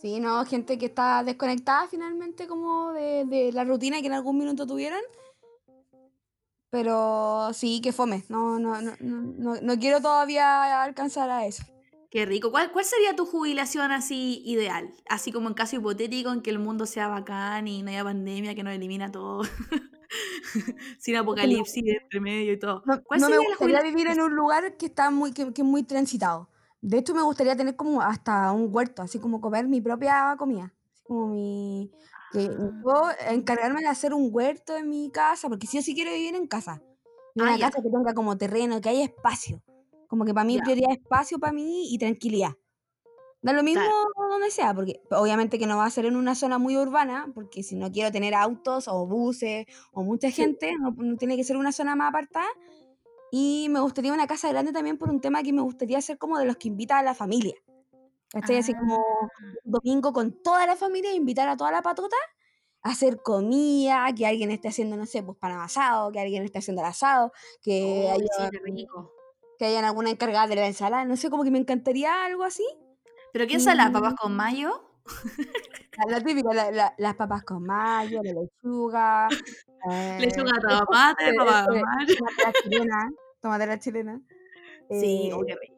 [0.00, 4.38] Sí, no, gente que está desconectada finalmente como de, de la rutina que en algún
[4.38, 5.00] minuto tuvieron.
[6.70, 8.24] Pero sí, que fome.
[8.28, 11.64] No, no, no, no, no, no quiero todavía alcanzar a eso.
[12.10, 12.50] Qué rico.
[12.50, 14.94] ¿Cuál, ¿Cuál sería tu jubilación así ideal?
[15.08, 18.54] Así como en caso hipotético en que el mundo sea bacán y no haya pandemia
[18.54, 19.42] que nos elimina todo.
[20.98, 22.82] Sin apocalipsis de entre medio y todo.
[22.86, 25.52] No, ¿Cuál no me sería la gustaría vivir en un lugar que está muy, que,
[25.52, 26.48] que es muy transitado.
[26.80, 30.72] De hecho, me gustaría tener como hasta un huerto, así como comer mi propia comida.
[31.02, 31.90] Como mi.
[32.32, 36.12] Que yo encargarme de hacer un huerto en mi casa, porque sí o sí quiero
[36.12, 36.82] vivir en casa.
[37.40, 37.70] Ah, una ya.
[37.70, 39.62] casa que tenga como terreno, que haya espacio.
[40.08, 40.62] Como que para mí Ya.
[40.62, 42.52] prioridad es espacio para mí y tranquilidad.
[43.40, 43.84] Da lo mismo
[44.30, 47.62] donde sea, porque obviamente que no va a ser en una zona muy urbana, porque
[47.62, 51.56] si no quiero tener autos o buses o mucha gente, no, no tiene que ser
[51.56, 52.48] una zona más apartada.
[53.30, 56.38] Y me gustaría una casa grande también por un tema que me gustaría ser como
[56.38, 57.54] de los que invita a la familia.
[58.34, 62.16] Estoy así como un domingo con toda la familia, invitar a toda la patota
[62.82, 66.58] a hacer comida, que alguien esté haciendo, no sé, pues pan asado, que alguien esté
[66.58, 69.12] haciendo el asado, que, Oh, haya, sí, qué rico.
[69.58, 72.64] que hayan alguna encargada de la ensalada, no sé, como que me encantaría algo así.
[73.32, 73.92] ¿Pero quién son las Mm.
[73.94, 74.84] papas con mayo?
[75.96, 79.28] La, la típica, la- la- las papas con mayo, la lechuga.
[79.90, 82.14] eh, Lechuga, tomate, eh, papa con eh, mayo.
[82.14, 83.10] tomatera chilena,
[83.40, 84.20] tomatera chilena.
[84.90, 85.77] Sí, Eh, oh, qué rico.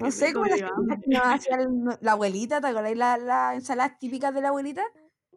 [0.00, 0.70] No sé, me las que
[1.06, 1.58] nos hacía
[2.00, 4.82] la abuelita, ¿te acordáis las la ensaladas típicas de la abuelita?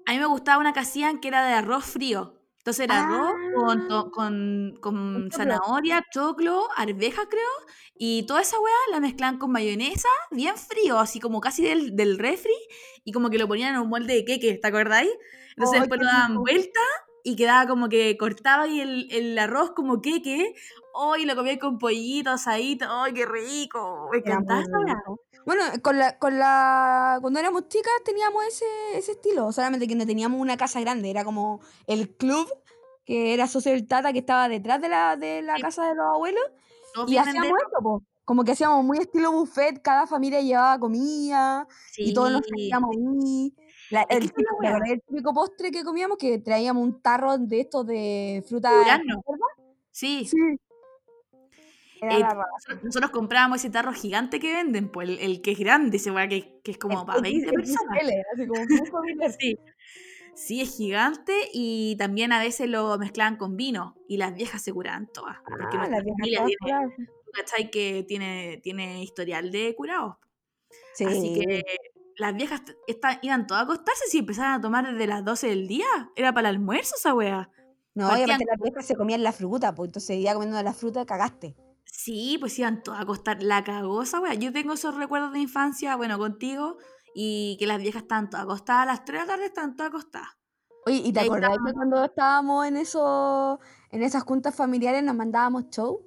[0.06, 2.40] A mí me gustaba una que hacían que era de arroz frío.
[2.58, 7.50] Entonces era arroz con, Ah, to- con, con zanahoria, choclo, arvejas creo,
[7.98, 12.18] y toda esa weá la mezclaban con mayonesa, bien frío, así como casi del, del
[12.18, 12.54] refri,
[13.04, 15.12] y como que lo ponían en un molde de queque, ¿te acordáis?
[15.58, 16.42] Entonces ¡Ay, después lo daban rico!
[16.42, 16.80] vuelta
[17.26, 20.56] y quedaba como que cortaba y el, el arroz como queque,
[20.96, 21.26] ¡ay!
[21.26, 24.10] lo comía con pollito, asadito, ¡ay, qué rico!
[24.12, 24.64] Me encantaba.
[25.46, 30.06] Bueno, con la, con la, cuando éramos chicas teníamos ese, ese estilo, solamente que no
[30.06, 32.48] teníamos una casa grande, era como el club
[33.06, 36.06] que era socio del Tata que estaba detrás de la, de la casa de los
[36.06, 36.44] abuelos
[36.94, 38.02] todos y hacíamos eso, po.
[38.24, 41.68] Como que hacíamos muy estilo buffet, cada familia llevaba comida
[41.98, 43.54] y todos nos Sí, servíamos ahí.
[43.90, 44.70] La- el típico, la ¿te weá.
[44.70, 46.18] acordás del típico postre que comíamos?
[46.18, 49.02] Que traíamos un tarro de estos de fruta
[49.92, 50.26] sí.
[50.26, 50.38] Sí,
[52.06, 55.52] era Eh, la nosotros, nosotros comprábamos ese tarro gigante que venden, pues el, el que
[55.52, 57.98] es grande, ese weá que, que es El como para 20 personas.
[58.00, 59.32] XXL, así como muy familiar.
[59.40, 59.58] Sí,
[60.36, 64.74] sí, es gigante y también a veces lo mezclaban con vino y las viejas se
[64.74, 66.96] curaban todas, porque Ah, las viejas tiene,
[67.34, 70.16] cachai que tiene, tiene historial de curados.
[70.94, 71.40] Así Sí.
[71.40, 71.64] que
[72.18, 72.62] las viejas
[73.24, 75.86] iban todas a acostarse si empezaban a tomar desde las 12 del día.
[76.16, 77.50] Era para el almuerzo esa weá.
[77.96, 81.06] No, Partían aparte las viejas se comían la fruta, pues entonces ya comiendo la fruta
[81.06, 81.56] cagaste.
[82.04, 83.42] Sí, pues iban todas a acostar.
[83.42, 84.34] La cagó esa wea.
[84.34, 86.76] Yo tengo esos recuerdos de infancia, bueno, contigo,
[87.16, 88.84] y que las viejas estaban todas acostadas.
[88.84, 90.28] A las 3 de la tarde estaban todas acostadas.
[90.86, 93.58] Oye, ¿y te acordás que cuando estábamos en eso,
[93.90, 96.02] en esas juntas familiares nos mandábamos show?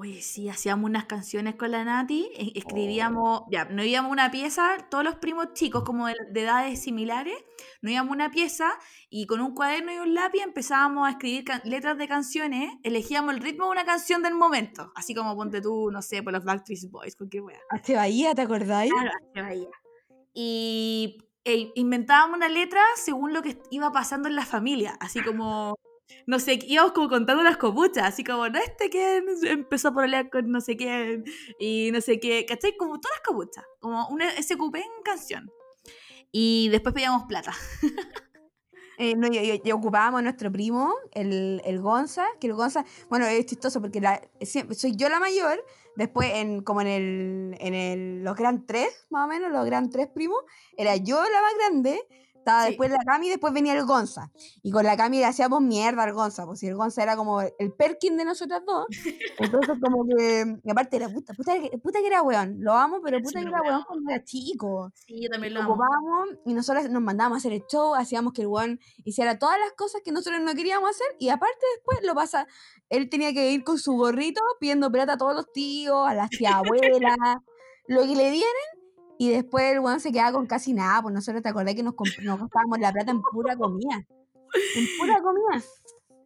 [0.00, 2.52] Oye, sí, hacíamos unas canciones con la Nati, e- Oh.
[2.58, 7.34] escribíamos, ya, no íbamos una pieza, todos los primos chicos, como de, de edades similares,
[7.82, 8.70] no íbamos a una pieza
[9.10, 13.40] y con un cuaderno y un lápiz empezábamos a escribir letras de canciones, elegíamos el
[13.42, 16.90] ritmo de una canción del momento, así como ponte tú, no sé, por los Backstreet
[16.90, 17.60] Boys, cualquier wea.
[17.68, 18.90] Hasta Bahía, ¿te acordáis?
[18.90, 19.68] Claro, hacia Bahía.
[20.32, 25.74] Y e, inventábamos una letra según lo que iba pasando en la familia, así como,
[26.26, 30.30] no sé, íbamos como contando las copuchas, así como, no este que empezó a pelear
[30.30, 31.24] con no sé quién,
[31.58, 32.76] y no sé qué, ¿cachai?
[32.76, 35.50] Como todas las copuchas, como una SQP en canción.
[36.32, 37.52] Y después pedíamos plata.
[38.98, 42.84] Eh, no, y, y- y ocupábamos a nuestro primo, el, el Gonza, que el Gonza,
[43.08, 45.64] bueno, es chistoso porque la, siempre, soy yo la mayor,
[45.96, 49.88] después en, como en el, en el, los gran tres, más o menos, los gran
[49.88, 50.38] tres primos,
[50.76, 51.98] era yo la más grande,
[52.40, 52.68] estaba Sí.
[52.70, 54.30] después la Cami y después venía el Gonza.
[54.62, 57.40] Y con la Cami le hacíamos mierda al Gonza, pues si el Gonza era como
[57.40, 58.86] el Perkin de nosotras dos,
[59.38, 63.00] entonces como que, y aparte era puta, puta, que- puta que era weón, lo amo,
[63.02, 64.90] pero puta que Súper era weón cuando era chico.
[65.06, 66.24] Sí, yo también lo lo amo.
[66.44, 69.72] y nosotros nos mandábamos a hacer el show, hacíamos que el weón hiciera todas las
[69.72, 72.46] cosas que nosotros no queríamos hacer y aparte después lo pasa,
[72.88, 76.30] él tenía que ir con su gorrito pidiendo plata a todos los tíos, a las
[76.30, 76.54] tías
[77.04, 77.16] abuelas,
[77.86, 78.52] lo que le dieran
[79.20, 81.94] y después el weón se quedaba con casi nada, pues nosotros te acordás que nos,
[82.22, 84.06] nos gastábamos la plata en pura comida,
[84.76, 85.62] en pura comida.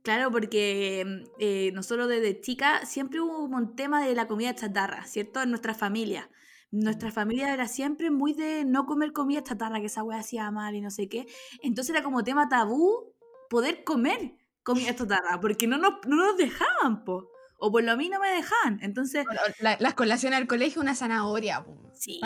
[0.04, 5.06] Claro, porque mm, eh, nosotros desde chica siempre hubo un tema de la comida chatarra,
[5.06, 5.42] ¿cierto?
[5.42, 6.30] En nuestra familia.
[6.70, 10.76] Nuestra familia era siempre muy de no comer comida chatarra, que esa wea hacía mal
[10.76, 11.26] y no sé qué.
[11.64, 13.12] Entonces era como tema tabú
[13.50, 17.33] poder comer comida chatarra, porque no nos, no nos dejaban, po.
[17.66, 18.78] O por lo menos no me dejaban.
[18.82, 19.24] Entonces,
[19.60, 21.64] La- las colaciones al colegio, una zanahoria.
[21.94, 22.20] sí,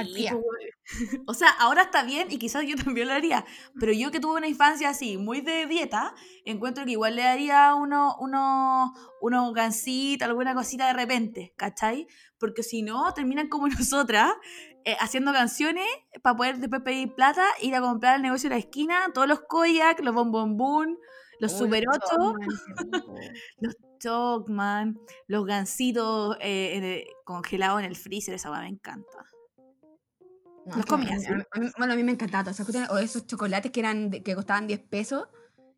[1.26, 3.45] o sea, ahora está bien y quizás yo también lo haría,
[3.78, 6.14] pero yo que tuve una infancia así, muy de dieta,
[6.45, 12.09] encuentro que igual le daría uno, uno, unos gansitos, alguna cosita de repente, ¿cachai?
[12.39, 14.32] Porque si no, terminan como nosotras,
[14.84, 15.86] eh, haciendo canciones
[16.22, 19.41] para poder después pedir plata, ir a comprar al negocio de la esquina, todos los
[19.41, 20.99] koyak, los bombombún,
[21.41, 23.14] los Uy, super 8, Chocman, qué rico.
[23.61, 29.24] los chocman, los gansitos eh, congelados en el freezer, esa weá me encanta.
[30.66, 31.26] No, Los es que a comía, mí- sí.
[31.32, 32.53] a mí- a mí- bueno, a mí me encantaba
[32.91, 35.28] O esos chocolates que eran que costaban 10 pesos,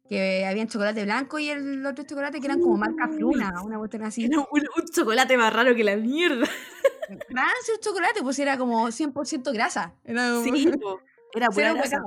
[0.08, 3.16] que habían chocolate blanco y el otro chocolate que eran como marca Uy.
[3.16, 4.24] Fruna, una cuestión así.
[4.24, 6.46] Era un, un chocolate más raro que la mierda.
[7.28, 9.94] rancio el chocolate, pues era como 100% grasa.
[10.04, 10.70] Era como- Sí,
[11.34, 12.02] era cero grasa.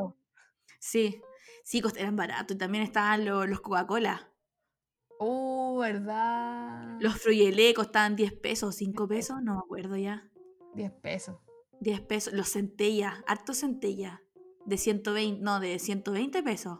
[0.79, 1.21] Sí,
[1.64, 2.55] sí, eran baratos.
[2.55, 4.30] Y también estaban lo- los Coca-Cola.
[5.20, 6.97] Oh, ¿verdad?
[6.99, 10.30] Los Fruyelé costaban 10 pesos, 5 pesos, no me acuerdo ya.
[10.76, 11.38] 10 pesos.
[11.80, 12.34] 10 pesos.
[12.34, 14.22] Los centella, harto centella.
[14.66, 16.80] De 120, no, de 120 pesos.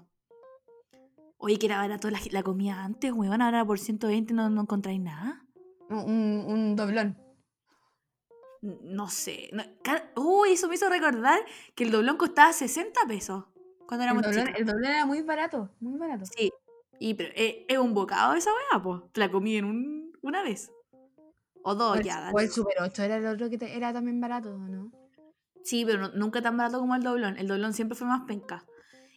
[1.38, 3.42] Oye, que era barato la, la comida antes, weón.
[3.42, 5.46] Ahora por 120 no, no encontráis nada.
[5.90, 7.18] Un, un- doblón.
[8.62, 9.50] No sé.
[9.52, 9.64] no-
[10.16, 11.40] Uy, eso me hizo recordar
[11.76, 13.46] que el doblón costaba 60 pesos
[13.88, 14.60] cuando El éramos doblón, chicos.
[14.60, 16.26] el doblón era muy barato, muy barato.
[16.26, 16.52] Sí.
[17.00, 19.02] Y pero eh, es un bocado esa weá, pues.
[19.12, 20.72] Te la comí en un, una vez.
[21.64, 22.32] O dos O el, ya.
[22.34, 24.92] o el Super 8 era el otro que te- era también barato, ¿no?
[25.64, 27.38] Sí, pero no- nunca tan barato como el doblón.
[27.38, 28.66] El doblón siempre fue más penca.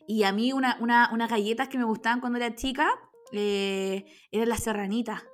[0.07, 2.89] Y a mí una, una, unas galletas que me gustaban cuando era chica
[3.33, 5.25] eh, eran las serranitas.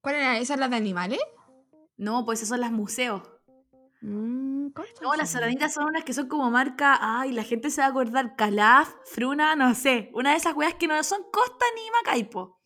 [0.00, 0.38] ¿Cuál era?
[0.38, 1.20] ¿Esas las de animales?
[1.96, 3.22] No, pues esas son las museos.
[4.00, 7.70] Mm, ¿cuáles son No, las serranitas son unas que son como marca, ay, la gente
[7.70, 10.10] se va a acordar, Calaf, Fruna, no sé.
[10.14, 12.60] Una de esas weas que no son Costa ni Macaipo.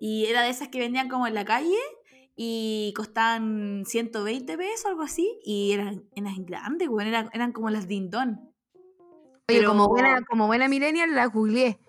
[0.00, 1.78] Y era de esas que vendían como en la calle
[2.36, 5.38] y costaban 120 pesos, algo así.
[5.44, 8.52] Y eran, eran grandes, weón, eran, eran como las Dindón.
[9.48, 11.80] Oye, pero- como buena, como buena millennial la googleé.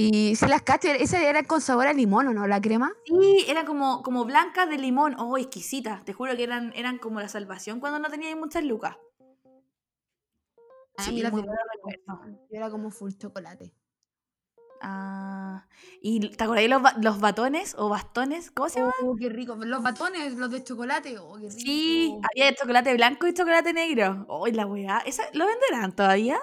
[0.00, 2.46] Y si las cacho, esas eran con sabor a limón, ¿o no?
[2.46, 2.92] La crema.
[3.04, 5.14] Sí, eran como, como blancas de limón.
[5.18, 6.04] Oh, exquisitas.
[6.04, 8.96] Te juro que eran, eran como la salvación cuando no tenía muchas lucas.
[10.96, 12.38] Ah, Sí, yo las muy de- buenos recuerdos.
[12.50, 13.72] Yo era como full chocolate.
[14.82, 15.66] Ah,
[16.00, 18.50] ¿y te acordáis los, los batones o bastones?
[18.50, 18.92] ¿Cómo se llama?
[19.02, 19.54] Oh, qué rico.
[19.56, 21.18] Los batones, los de chocolate.
[21.18, 21.58] Oh, qué rico.
[21.58, 24.24] Sí, había chocolate blanco y chocolate negro.
[24.28, 24.98] Oh, la weá.
[25.04, 26.40] ¿Esa, ¿Lo venderán todavía?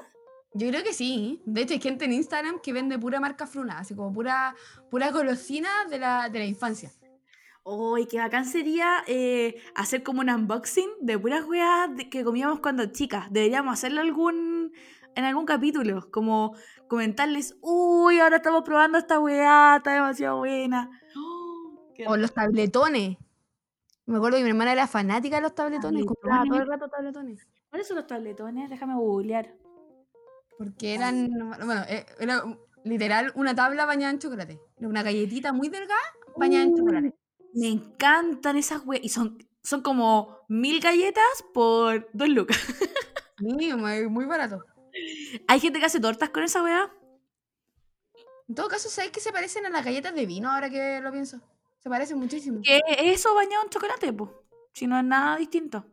[0.57, 1.41] Yo creo que sí.
[1.45, 4.55] De hecho, hay gente en Instagram que vende pura marca fruna, así como pura,
[4.89, 6.91] pura golosina de la, de la infancia.
[7.63, 12.85] Oh, qué bacán sería eh, hacer como un unboxing de puras weas que comíamos cuando
[12.87, 13.27] chicas.
[13.29, 14.71] Deberíamos hacerlo algún,
[15.15, 16.09] en algún capítulo.
[16.09, 16.55] Como
[16.87, 20.89] comentarles, uy, ahora estamos probando esta weá, está demasiado buena.
[22.07, 23.17] Oh, O los tabletones.
[24.05, 26.05] Me acuerdo que mi hermana era fanática de los tabletones.
[26.05, 26.79] Compraba todo el Tabletones.
[26.81, 27.47] rato tabletones.
[27.69, 28.69] ¿Cuáles son los tabletones?
[28.69, 29.55] Déjame googlear.
[30.57, 31.29] Porque eran,
[31.65, 32.43] bueno, eh, era
[32.83, 34.59] literal una tabla bañada en chocolate.
[34.77, 36.01] Era una galletita muy delgada
[36.35, 37.15] bañada en chocolate.
[37.53, 39.03] Me encantan esas weas.
[39.03, 42.57] Y son, son como mil galletas por dos lucas.
[43.39, 44.65] Sí, muy, muy barato.
[45.47, 46.91] Hay gente que hace tortas con esa wea.
[48.47, 51.11] En todo caso, ¿sabes que se parecen a las galletas de vino ahora que lo
[51.11, 51.39] pienso?
[51.77, 52.61] Se parecen muchísimo.
[52.63, 54.31] Que eso bañado en chocolate, pues.
[54.73, 55.85] Si no es nada distinto.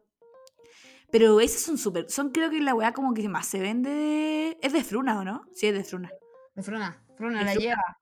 [1.14, 2.10] Pero esas son súper.
[2.10, 4.58] Son creo que la weá como que más se vende de.
[4.60, 5.44] Es de Fruna, ¿o no?
[5.52, 6.10] Sí, es de Fruna.
[6.56, 7.04] De fruna.
[7.16, 7.66] Fruna De la Fruna.
[7.68, 7.98] lleva.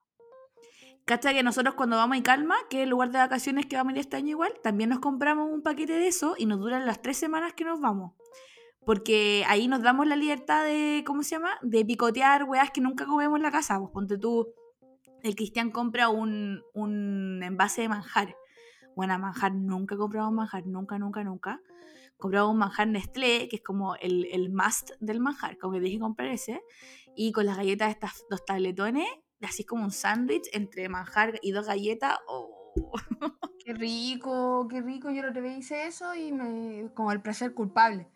[1.04, 3.90] Cacha que nosotros cuando vamos a Calma, que es el lugar de vacaciones que vamos
[3.90, 6.86] a ir este año igual, también nos compramos un paquete de eso y nos duran
[6.86, 8.14] las tres semanas que nos vamos.
[8.86, 11.50] Porque ahí nos damos la libertad de, ¿cómo se llama?
[11.60, 13.78] De picotear weas que nunca comemos en la casa.
[13.78, 14.54] Pues ponte tú,
[15.22, 18.34] el Cristian compra un, un envase de manjar.
[18.96, 21.60] Bueno, manjar, nunca compramos manjar, nunca, nunca, nunca.
[22.22, 25.98] Compramos un manjar Nestlé, que es como el, el must del manjar, como que dije
[25.98, 26.62] comprar ese.
[27.16, 29.08] Y con las galletas, estas dos tabletones,
[29.42, 32.16] así como un sándwich entre manjar y dos galletas.
[32.28, 32.60] Oh.
[33.64, 35.10] Qué rico, qué rico.
[35.10, 36.90] Yo otra vez hice eso y me.
[36.94, 38.08] como el placer culpable.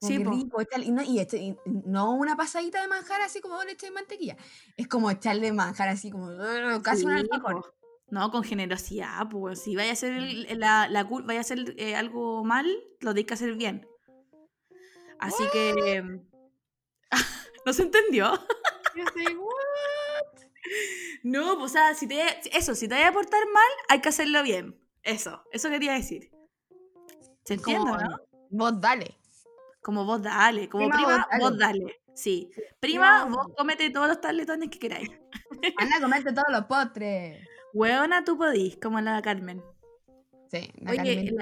[0.00, 0.62] Como Sí, rico.
[0.76, 4.36] y no, y este- y no una pasadita de manjar así como leche de mantequilla.
[4.76, 6.28] Es como echarle manjar así como.
[6.82, 7.74] casi un Sí, alfajor.
[8.10, 9.62] No, con generosidad, pues.
[9.62, 12.66] Si vaya a hacer el- la, la cul- vaya a hacer eh, algo mal,
[13.00, 13.86] lo tienes que hacer bien.
[15.18, 16.20] Así que.
[17.66, 18.32] ¿No se entendió?
[18.96, 20.42] Yo sé, "What?".
[21.22, 22.20] No, pues, o sea, si te,
[22.56, 24.78] eso, si te vaya a portar mal, hay que hacerlo bien.
[25.02, 26.30] Eso, eso quería decir.
[27.44, 28.20] ¿Se entiende, no?
[28.50, 29.16] Vos dale.
[29.82, 31.80] Como vos dale, como Prima, prima, vos vos dale.
[31.80, 32.00] dale.
[32.14, 32.50] Sí.
[32.80, 35.10] prima, Prima, vos comete todos los tabletones que queráis.
[35.78, 37.46] Anda a comerte todos los postres.
[37.78, 39.62] Hueona, tú podís, como la Carmen.
[40.50, 41.36] Sí, la Oye, Carmen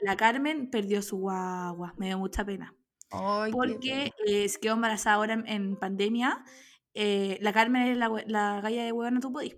[0.00, 2.74] la- Carmen perdió su guagua, me dio mucha pena.
[3.10, 6.44] Ay, Porque eh, se quedó embarazada ahora en, en pandemia.
[6.94, 8.08] Eh, la Carmen es la,
[8.60, 9.56] galla de huevona, tú podís.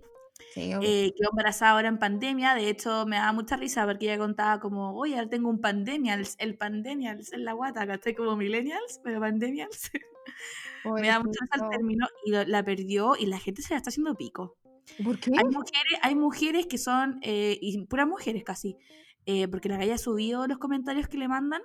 [0.53, 0.71] Sí.
[0.81, 2.53] Eh, quedó embarazada ahora en pandemia.
[2.55, 6.35] De hecho, me daba mucha risa porque ella contaba como, oye, ahora tengo un pandemials,
[6.39, 8.13] el pandemials en la guata, ¿cachai?
[8.15, 9.89] Como millennials, pero pandemials.
[11.01, 13.77] me da mucha risa el término y lo- la perdió y la gente se la
[13.77, 14.57] está haciendo pico.
[15.03, 15.31] ¿Por qué?
[15.37, 18.77] Hay mujeres, hay mujeres que son, eh, y puras mujeres casi,
[19.25, 21.61] eh, porque la galla ha subido los comentarios que le mandan.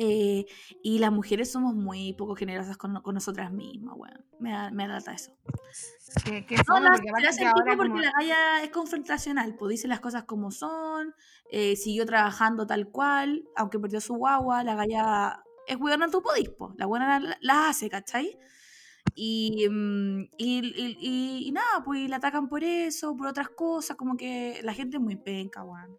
[0.00, 0.46] eh,
[0.82, 4.24] y las mujeres somos muy poco generosas con, con nosotras mismas, weón.
[4.38, 5.32] Me da, me lata eso.
[6.24, 8.62] Que, que No, fome, la, porque se aparte hace que ahora porque como- la galla
[8.62, 11.14] es confrontacional, pues dice las cosas como son,
[11.50, 16.48] eh, siguió trabajando tal cual, aunque perdió su guagua, la galla es hueona tu podís,
[16.50, 18.38] po, la buena la, la hace, ¿cachai?
[19.14, 23.96] Y, mm, y, y- y- y nada, pues la atacan por eso, por otras cosas,
[23.96, 25.96] como que la gente es muy penca, weón.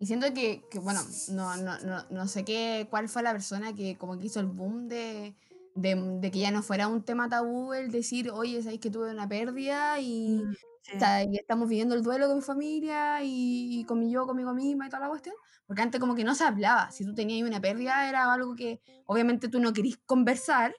[0.00, 3.74] Y siento que, que, bueno, no, no, no, no sé qué, cuál fue la persona
[3.74, 5.34] que como que hizo el boom de,
[5.74, 9.10] de, de que ya no fuera un tema tabú el decir, oye, sabéis que tuve
[9.10, 10.98] una pérdida y, Mm, sí.
[11.00, 14.54] ta- y estamos viviendo el duelo con mi familia y, y con mi yo, conmigo
[14.54, 15.34] misma y toda la cuestión.
[15.66, 16.90] Porque antes como que no se hablaba.
[16.92, 20.74] Si tú tenías una pérdida era algo que obviamente tú no querías conversar,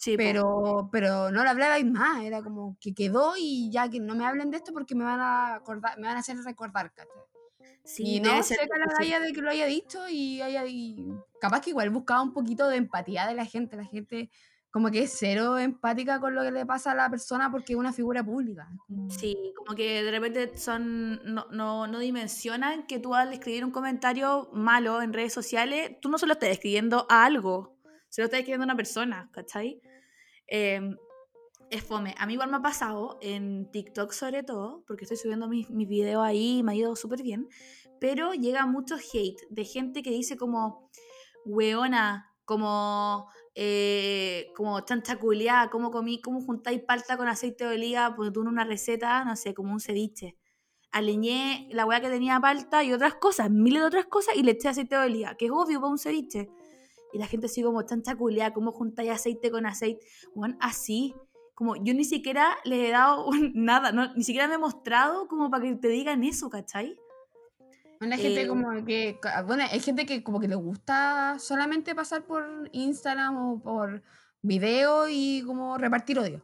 [0.00, 2.24] Sí, pero, pero no lo hablabais más.
[2.24, 5.20] Era como que quedó y ya que no me hablen de esto porque me van
[5.20, 7.12] a acordar, me van a hacer recordar, ¿cachai?
[7.84, 11.06] Sí, y no, ser seca la de que lo haya dicho y haya y
[11.38, 13.76] capaz que igual buscaba un poquito de empatía de la gente.
[13.76, 14.30] La gente
[14.70, 17.78] como que es cero empática con lo que le pasa a la persona porque es
[17.78, 18.70] una figura pública.
[19.10, 23.70] Sí, como que de repente son no, no, no dimensionan que tú al escribir un
[23.70, 27.76] comentario malo en redes sociales, tú no solo estás escribiendo a algo,
[28.08, 29.82] se lo estás escribiendo a una persona, ¿cachai?
[30.50, 30.80] Eh,
[31.70, 32.14] es fome.
[32.18, 35.88] A mí igual me ha pasado en TikTok sobre todo, porque estoy subiendo mis, mis
[35.88, 37.48] videos ahí y me ha ido súper bien,
[38.00, 40.90] pero llega mucho hate de gente que dice como,
[41.44, 48.14] weona, como, eh, como chancha culiá, como comí, como juntáis palta con aceite de oliva,
[48.16, 50.36] pues tú una receta, no sé, como un ceviche.
[50.90, 54.52] Aliñé la weá que tenía palta y otras cosas, miles de otras cosas, y le
[54.52, 56.50] eché aceite de oliva, que es obvio para un ceviche.
[57.12, 60.04] Y la gente así como chancha culiá, como juntáis aceite con aceite,
[60.34, 61.14] bueno, así.
[61.54, 65.28] Como yo ni siquiera les he dado un- nada, no, ni siquiera me he mostrado
[65.28, 66.96] como para que te digan eso, ¿cachai?
[68.00, 72.24] Una gente Eh, como que, bueno, hay gente que como que le gusta solamente pasar
[72.24, 74.02] por Instagram o por
[74.40, 76.42] video y como repartir odio.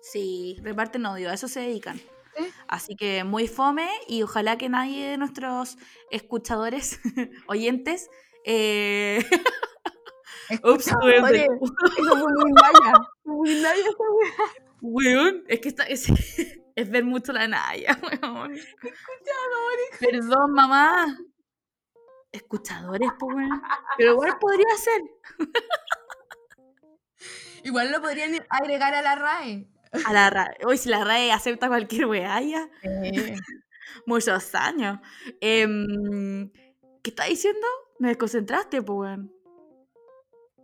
[0.00, 1.98] Sí, reparten odio, a eso se dedican.
[2.36, 2.44] ¿Sí?
[2.66, 5.76] Así que muy fome y ojalá que nadie de nuestros
[6.10, 6.98] escuchadores,
[7.46, 8.10] oyentes,
[8.44, 9.24] eh...
[10.64, 12.92] Ups, de- eso fue muy Naya.
[13.24, 14.32] fue Muy Naya esa wea.
[14.80, 16.06] weón, es que está, es,
[16.76, 18.56] es ver mucho la Naya, weón.
[20.00, 21.18] Perdón, mamá.
[22.32, 23.62] Escuchadores, pues, weón.
[23.96, 25.02] Pero igual podría ser.
[27.64, 29.68] Igual lo podrían agregar a la RAE.
[30.06, 30.56] A la RAE.
[30.64, 32.68] Hoy si la RAE acepta cualquier weá ya.
[34.06, 34.98] Muchos años.
[35.40, 36.50] Em,
[37.02, 37.66] ¿Qué está diciendo?
[37.98, 39.32] Me desconcentraste, pues, weón.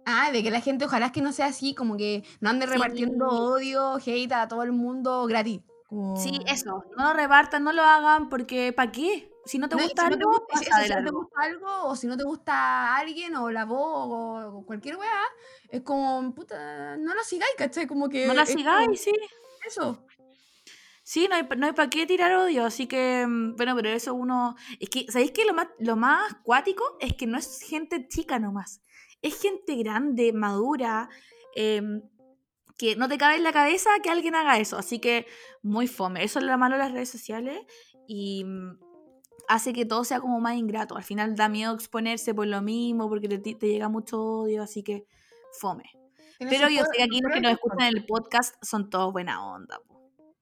[0.06, 2.66] Ah, de que la gente ojalá es que no sea así, como que no ande
[2.66, 2.72] Sí.
[2.72, 5.60] repartiendo odio, hate a todo el mundo gratis.
[5.86, 6.84] como- Sí, eso.
[6.96, 9.30] No lo repartan, no lo hagan, porque ¿para qué?
[9.44, 11.42] Si no te No, gusta si no te algo, gusta, eso, si no te gusta
[11.42, 15.22] algo, o si no te gusta alguien, o la voz, o, o cualquier weá,
[15.68, 17.86] es como, puta, no lo sigáis, ¿cachai?
[17.86, 18.26] Como que.
[18.26, 19.12] No la como sigáis, sí.
[19.66, 20.04] Eso.
[21.02, 24.14] Sí, no hay, no hay para qué tirar odio, así que, mm, bueno, pero eso
[24.14, 24.56] uno...
[24.80, 28.38] Es que, ¿sabéis que lo más, lo más cuático es que no es gente chica
[28.38, 28.80] nomás?
[29.24, 31.08] Es gente grande, madura,
[31.54, 32.02] em,
[32.76, 35.26] que no te cabe en la cabeza que alguien haga eso, así que
[35.62, 36.22] muy fome.
[36.24, 37.58] Eso es lo malo de las redes sociales
[38.06, 38.78] y mm,
[39.48, 40.96] hace que todo sea como más ingrato.
[40.96, 44.82] Al final da miedo exponerse por lo mismo, porque te, te llega mucho odio, así
[44.82, 45.06] que
[45.52, 45.84] fome.
[46.38, 49.12] Pero yo sé que aquí los que nos sus escuchan en el podcast son todos
[49.12, 49.80] buena onda.
[49.86, 49.94] po.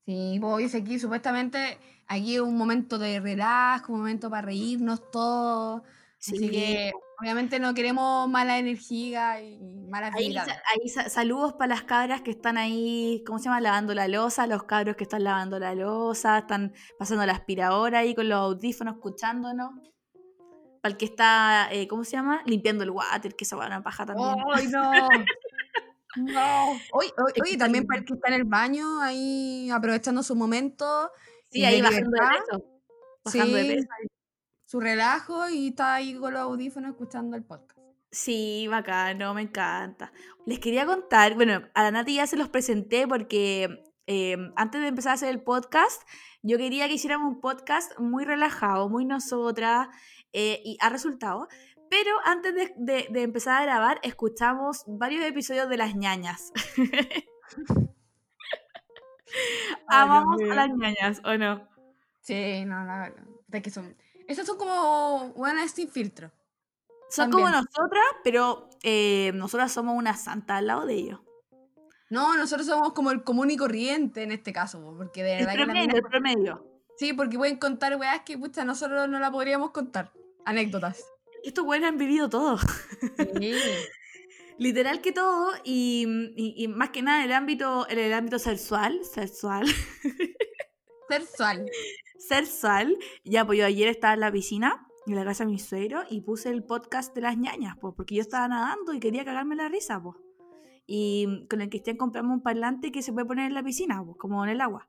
[0.06, 1.78] Sí, pues dice aquí supuestamente
[2.08, 5.82] aquí es un momento de relajo, un momento para reírnos todos.
[6.18, 6.92] Sí, Así que
[7.22, 9.58] obviamente no queremos mala energía y
[9.88, 13.60] malas Ahí, ahí sa- saludos para las cabras que están ahí, ¿cómo se llama?
[13.60, 18.14] Lavando la losa, los cabros que están lavando la losa, están pasando la aspiradora ahí
[18.16, 19.70] con los audífonos escuchándonos.
[20.82, 22.42] Para el que está, eh, ¿cómo se llama?
[22.44, 24.34] Limpiando el water, que esa va una paja también.
[24.52, 25.08] ¡Ay, no!
[26.16, 26.66] no.
[26.92, 31.08] Oye, también para el que está en el baño, ahí aprovechando su momento,
[31.50, 32.64] sí, ahí de bajando de peso.
[33.24, 33.68] Bajando de Sí.
[33.76, 33.88] peso.
[34.72, 37.78] Su relajo y está ahí con los audífonos escuchando el podcast.
[38.10, 40.10] Sí, bacano, me encanta.
[40.46, 44.86] Les quería contar, bueno, a la Nati ya se los presenté porque eh, antes de
[44.86, 46.00] empezar a hacer el podcast,
[46.42, 49.88] yo quería que hiciéramos un podcast muy relajado, muy nosotras,
[50.32, 51.48] eh, y ha resultado.
[51.90, 56.50] Pero antes de, de- de empezar a grabar, escuchamos varios episodios de Las ñañas.
[59.86, 61.68] Amamos a las ñañas, ¿o no?
[62.22, 63.24] Sí, no, la verdad.
[63.48, 63.94] De que son.
[64.28, 66.30] Esas son como buenas sin filtro.
[67.10, 71.20] Son como nosotras, pero eh, nosotras somos una santa al lado de ellos.
[72.08, 75.46] No, nosotros somos como el común y corriente en este caso, po, porque de El
[75.46, 76.66] verdad que las promedio, el promedio.
[76.98, 80.12] Sí, porque pueden contar weas que pucha, nosotros no la podríamos contar.
[80.44, 81.04] Anécdotas.
[81.44, 82.58] Estos buenos han vivido todo.
[83.38, 83.52] Sí.
[84.58, 86.06] Literal que todo, y,
[86.36, 89.66] y- y más que nada en el ámbito, en el ámbito sexual, sexual,
[91.08, 91.66] Sexual.
[92.28, 92.96] Sexual.
[93.24, 96.20] Ya, pues yo ayer estaba en la piscina, en la casa de mi suegro, y
[96.20, 99.68] puse el podcast de las ñañas, pues, porque yo estaba nadando y quería cagarme la
[99.68, 100.16] risa, pues.
[100.86, 104.16] Y con el Cristian compramos un parlante que se puede poner en la piscina, pues,
[104.18, 104.88] como en el agua.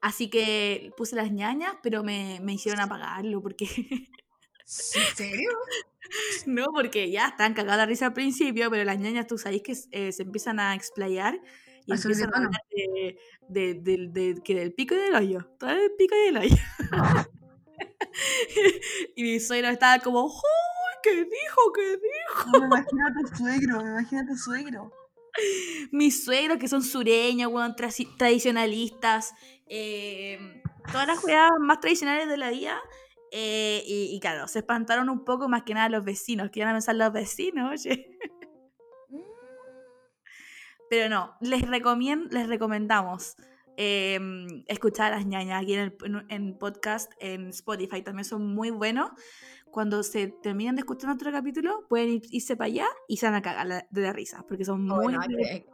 [0.00, 3.66] Así que puse las ñañas, pero me, me hicieron apagarlo, porque
[4.94, 5.50] ¿En serio?
[6.44, 9.74] No, porque ya están cagadas la risa al principio, pero las ñañas, tú sabéis que
[9.92, 11.40] eh, se empiezan a explayar
[11.86, 13.18] y A subir de empiezan a hablar de,
[13.48, 15.46] de- del- de- que del pico y del hoyo.
[15.58, 16.56] Todo el pico y del hoyo.
[19.16, 20.32] y mi suegro estaba como, ¡Uy!
[21.02, 21.72] ¿Qué dijo?
[21.74, 22.50] ¿Qué dijo?
[22.60, 24.92] Me imagino a tu suegro, me imagino a tu suegro.
[25.92, 27.74] Mis suegros que son sureños, weón,
[28.18, 29.32] tradicionalistas,
[29.66, 30.62] eh,
[30.92, 32.78] todas las jugadas más tradicionales de la vida.
[33.32, 36.70] eh, y, y claro, se espantaron un poco más que nada los vecinos, que iban
[36.70, 38.18] a pensar los vecinos, oye.
[40.92, 43.36] Pero no, les, recomien- les recomendamos
[43.78, 44.20] eh,
[44.66, 48.68] escuchar a las ñañas aquí en el en, en podcast, en Spotify, también son muy
[48.68, 49.08] buenos.
[49.70, 53.36] Cuando se terminen de escuchar otro capítulo, pueden ir- irse para allá y se van
[53.36, 55.02] a cagar la- de la risa, porque son muy...
[55.04, 55.66] Bueno, es, que,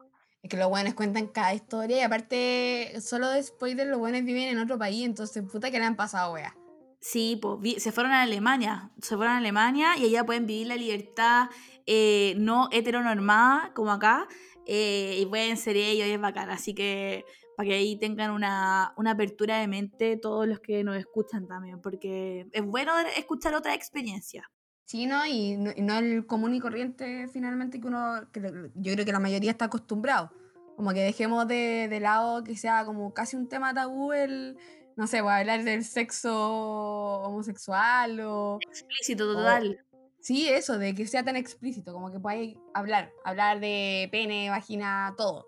[0.45, 4.45] es que los buenos cuentan cada historia y aparte, solo de spoiler, los buenos viven
[4.51, 6.55] en otro país, entonces puta que le han pasado, wea.
[7.01, 10.77] Sí, pues se fueron a Alemania, se fueron a Alemania y allá pueden vivir la
[10.77, 11.49] libertad
[11.87, 14.29] eh, no heteronormada como acá
[14.69, 17.25] eh, y pueden ser ellos y es bacán, así que
[17.57, 21.81] para que ahí tengan una, una apertura de mente todos los que nos escuchan también,
[21.81, 24.49] porque es bueno escuchar otra experiencia.
[24.85, 25.27] Sí, ¿no?
[25.27, 28.41] Y, no y no el común y corriente finalmente que uno, que
[28.75, 30.31] yo creo que la mayoría está acostumbrado.
[30.77, 34.57] Como que dejemos de, de lado que sea como casi un tema tabú el,
[34.99, 38.59] no sé, pues, hablar del sexo homosexual o...
[38.61, 39.83] Explícito total.
[40.21, 45.15] Sí, eso, de que sea tan explícito, como que podáis hablar, hablar de pene, vagina,
[45.17, 45.47] todo.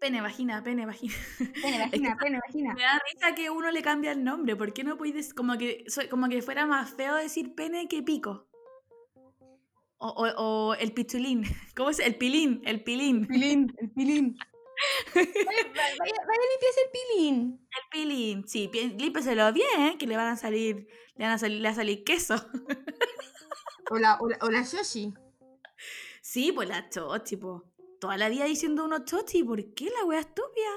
[0.00, 1.14] Pene, vagina, pene, vagina.
[1.62, 2.74] Pene, vagina, pene, vagina.
[2.74, 4.54] Me da risa que uno le cambia el nombre.
[4.56, 8.46] ¿Por qué no podéis como que como que fuera más feo decir pene que pico?
[9.98, 10.34] O, o-
[10.70, 11.42] o el pichulín.
[11.76, 11.98] ¿Cómo es?
[11.98, 13.26] El pilín, el pilín.
[13.26, 14.36] Pilín, el pilín.
[15.14, 17.66] Vaya, vaya, vaya limpiarse el pilín.
[17.70, 18.46] El pilín.
[18.46, 20.86] Sí, límpeselo bien, que le van a salir,
[21.16, 22.34] le van a salir, le va a salir queso.
[23.90, 25.14] O la, o la, o la Yoshi.
[26.22, 27.64] Sí, pues la chochi, po.
[28.00, 30.70] Toda la vida diciendo uno chochi, ¿por qué la wea estúpida?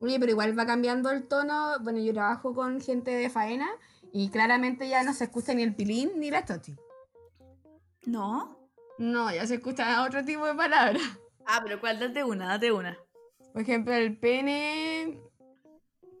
[0.00, 1.76] Oye, pero igual va cambiando el tono.
[1.82, 3.68] Bueno, yo trabajo con gente de faena
[4.12, 6.76] y claramente ya no se escucha ni el pilín ni la Yoshi.
[8.06, 8.58] ¿No?
[8.98, 11.02] No, ya se escuchan otro tipo de palabras.
[11.46, 11.98] Ah, pero ¿cuál?
[11.98, 12.98] Date una, date una.
[13.52, 15.20] Por ejemplo, el pene.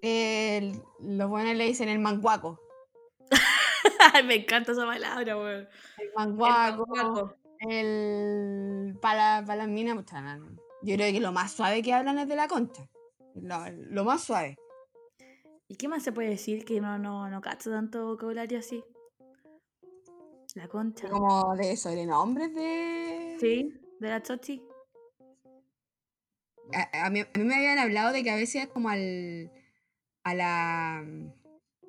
[0.02, 2.60] el- los buenos le dicen el manguaco.
[4.24, 5.68] Me encanta esa palabra, weón.
[5.98, 6.86] El manguaco.
[6.86, 7.36] manguaco.
[7.60, 8.98] El.
[9.00, 10.56] Para, para las minas, no.
[10.82, 12.88] Yo creo que lo más suave que hablan es de la concha.
[13.34, 14.56] Lo, lo más suave.
[15.68, 18.82] ¿Y qué más se puede decir que no, no, no cacho tanto vocabulario así?
[20.54, 21.08] La concha.
[21.08, 23.36] Como de sobrenombres de.
[23.38, 24.62] Sí, de la chochi.
[26.72, 29.52] A, a mí, a mí me habían hablado de que a veces como al.
[30.24, 31.04] A la.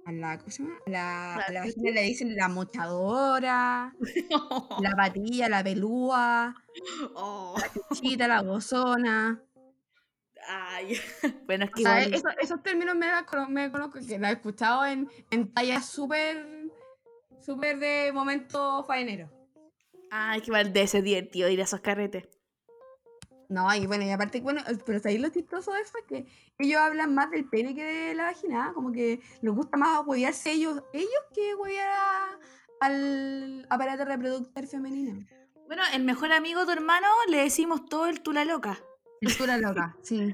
[0.05, 0.37] A la.
[0.39, 0.75] ¿Cómo se llama?
[0.85, 3.93] A la, a la vagina le dicen la mochadora,
[4.81, 6.55] la patilla, la pelúa,
[7.15, 7.55] Oh.
[7.59, 9.41] la chuchita, la gozona.
[10.47, 10.97] Ay.
[11.45, 13.07] Bueno, es que O sea, igual- esos, esos términos me,
[13.71, 16.45] conozco que los he escuchado en, en tallas súper.
[17.39, 19.29] súper de momento faenero.
[20.09, 22.27] Ay, que igual de ese divertido ir a esos carretes.
[23.51, 26.25] No, y bueno, y aparte, bueno, eh, pero ahí lo chistoso de eso es que
[26.57, 30.53] ellos hablan más del pene que de la vagina, como que les gusta más huevearse
[30.53, 32.39] ellos, ellos que huevear
[32.79, 35.27] al aparato reproductor femenino.
[35.67, 38.79] Bueno, el mejor amigo de tu hermano le decimos todo el tula loca.
[39.21, 40.33] Cultura loca, sí.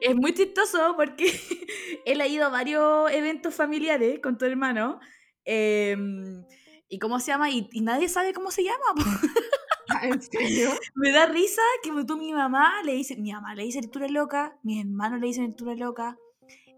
[0.00, 1.26] Es muy chistoso porque
[2.06, 5.00] él ha ido a varios eventos familiares con tu hermano.
[5.44, 6.44] em,
[6.88, 7.50] ¿Y cómo se llama?
[7.50, 8.94] Y, y nadie sabe cómo se llama.
[10.02, 10.70] ¿En serio?
[10.94, 14.58] Me da risa que tú, mi mamá, le dice, mi mamá le dice lectura loca,
[14.62, 16.18] mis hermanos le dicen lectura loca,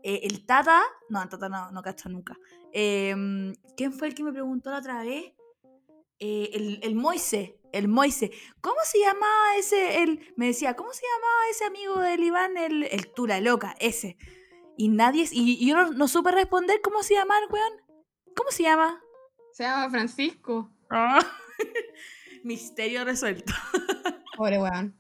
[0.02, 2.36] eh, el tata, no, el tata no, no cacho nunca.
[2.72, 5.32] Em, ¿Quién fue el que me preguntó la otra vez?
[6.18, 8.30] Eh, el, el Moise, el Moise.
[8.60, 10.02] ¿Cómo se llamaba ese?
[10.02, 12.56] El, me decía, ¿cómo se llamaba ese amigo del Iván?
[12.56, 14.16] El, el Tula Loca, ese.
[14.76, 17.72] Y nadie, y, y yo no, no supe responder cómo se llama el weón.
[18.36, 19.00] ¿Cómo se llama?
[19.52, 20.70] Se llama Francisco.
[22.44, 23.52] Misterio resuelto.
[24.36, 24.96] Pobre weón.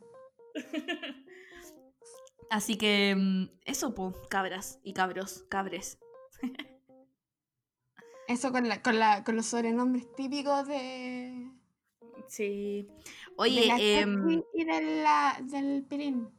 [2.50, 5.98] Así que mm, eso, pues, cabras y cabros, cabres.
[8.28, 11.50] Eso con, la, con, la, con los sobrenombres típicos de.
[12.28, 12.86] Sí.
[12.88, 16.30] De Oye, la em, Steffi y de la- del Pirín.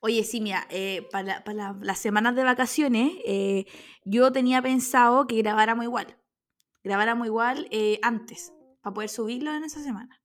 [0.00, 3.64] Oye, sí, mira, eh, para, la- para la- las semanas de vacaciones, eh,
[4.04, 6.18] yo tenía pensado que grabáramos igual.
[6.84, 10.20] Grabáramos igual eh, antes, para poder subirlo en esa semana.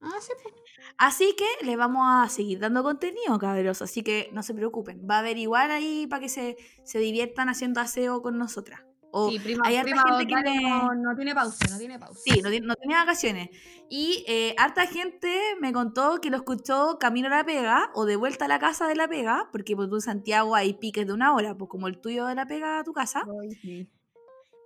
[0.00, 0.54] Ah, sí, pues.
[0.96, 3.82] Así que les vamos a seguir dando contenido, cabros.
[3.82, 5.06] Así que no se preocupen.
[5.10, 8.80] Va a haber igual ahí para que se, se diviertan haciendo aseo con nosotras.
[9.10, 11.98] O Sí, prima, hay harta prima gente que me- no, no tiene pausa, no tiene
[11.98, 12.20] pausa.
[12.22, 13.48] Sí, no, tiene- no tenía vacaciones.
[13.88, 18.16] Y eh, harta gente me contó que lo escuchó camino a la pega o de
[18.16, 21.12] vuelta a la casa de la pega, porque pues, tú en Santiago hay piques de
[21.14, 23.24] una hora, pues como el tuyo de la pega a tu casa.
[23.42, 23.88] Ay, sí.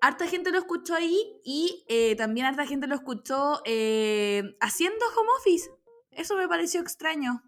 [0.04, 5.28] Harta gente lo escuchó ahí y eh, también harta gente lo escuchó eh, haciendo home
[5.38, 5.70] office.
[6.10, 7.42] Eso me pareció extraño.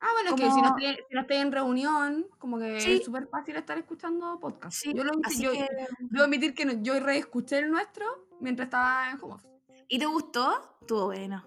[0.00, 2.92] Ah, bueno, es que si no, estoy, si no estoy en reunión, como que Sí.
[2.94, 4.76] es súper fácil estar escuchando podcast.
[4.76, 5.68] Sí, yo lo yo, que-
[5.98, 8.04] debo admitir que yo reescuché el nuestro
[8.38, 9.48] mientras estaba en home office.
[9.88, 10.76] ¿Y te gustó?
[10.82, 11.44] Estuvo bueno.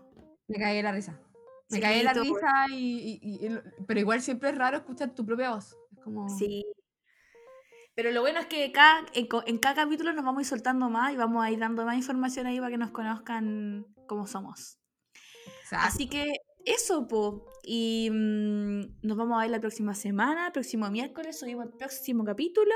[0.47, 1.19] Me caí de la risa.
[1.69, 4.57] Me Sí, caí de la risa y, y- y- y lo- Pero igual siempre es
[4.57, 5.77] raro escuchar tu propia voz.
[5.95, 6.27] Es como...
[6.29, 6.65] Sí.
[7.97, 10.87] Pero lo bueno es que cada, en, en cada capítulo nos vamos a ir soltando
[10.87, 14.77] más y vamos a ir dando más información ahí para que nos conozcan cómo somos.
[15.63, 15.87] Exacto.
[15.87, 16.31] Así que
[16.63, 17.47] eso, po.
[17.63, 22.71] Y mm, nos vamos a ver la próxima semana, próximo miércoles, subimos el próximo capítulo.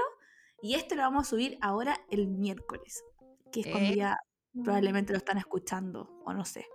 [0.59, 3.03] Y este lo vamos a subir ahora el miércoles,
[3.51, 3.95] que es cuando Eh.
[3.97, 4.17] ya
[4.63, 6.65] probablemente lo están escuchando, o no sé.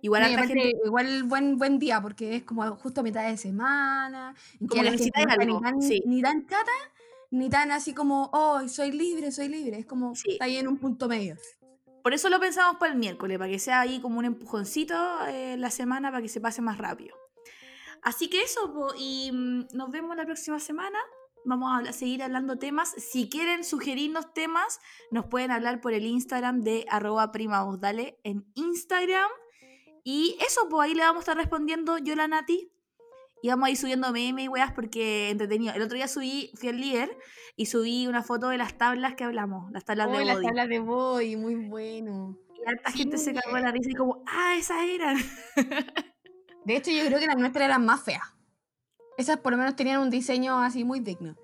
[0.00, 0.72] Igual aparte, gente.
[0.84, 4.34] igual buen buen día porque es como justo a mitad de semana
[4.68, 6.02] Como la que está algo, ni tan, sí.
[6.06, 6.72] ni tan chata
[7.32, 10.32] ni tan así como oh soy libre soy libre es como Sí.
[10.32, 11.36] está ahí en un punto medio
[12.02, 14.94] Por eso lo pensamos para el miércoles, para que sea ahí como un empujoncito
[15.28, 17.16] eh, la semana para que se pase más rápido.
[18.02, 20.98] Así que eso, po, y mm, nos vemos la próxima semana.
[21.44, 22.90] Vamos a seguir hablando temas.
[22.98, 24.80] Si quieren sugerirnos temas,
[25.12, 29.30] nos pueden hablar por el Instagram de arroba primavozdale en Instagram.
[30.02, 32.72] Y eso, pues ahí le vamos a estar respondiendo yo la Nati.
[33.42, 35.74] Y vamos a ir subiendo memes y weas porque entretenido.
[35.74, 37.18] El otro día subí, fui al líder
[37.56, 40.46] y subí una foto de las tablas que hablamos, las tablas oh, de las body.
[40.46, 44.22] tablas de boy muy bueno Y harta Sí, gente se cagó la risa y como,
[44.26, 45.16] ah, esas eran.
[46.64, 48.22] de hecho yo creo que las nuestras eran más feas
[49.18, 51.36] esas por lo menos tenían un diseño así muy digno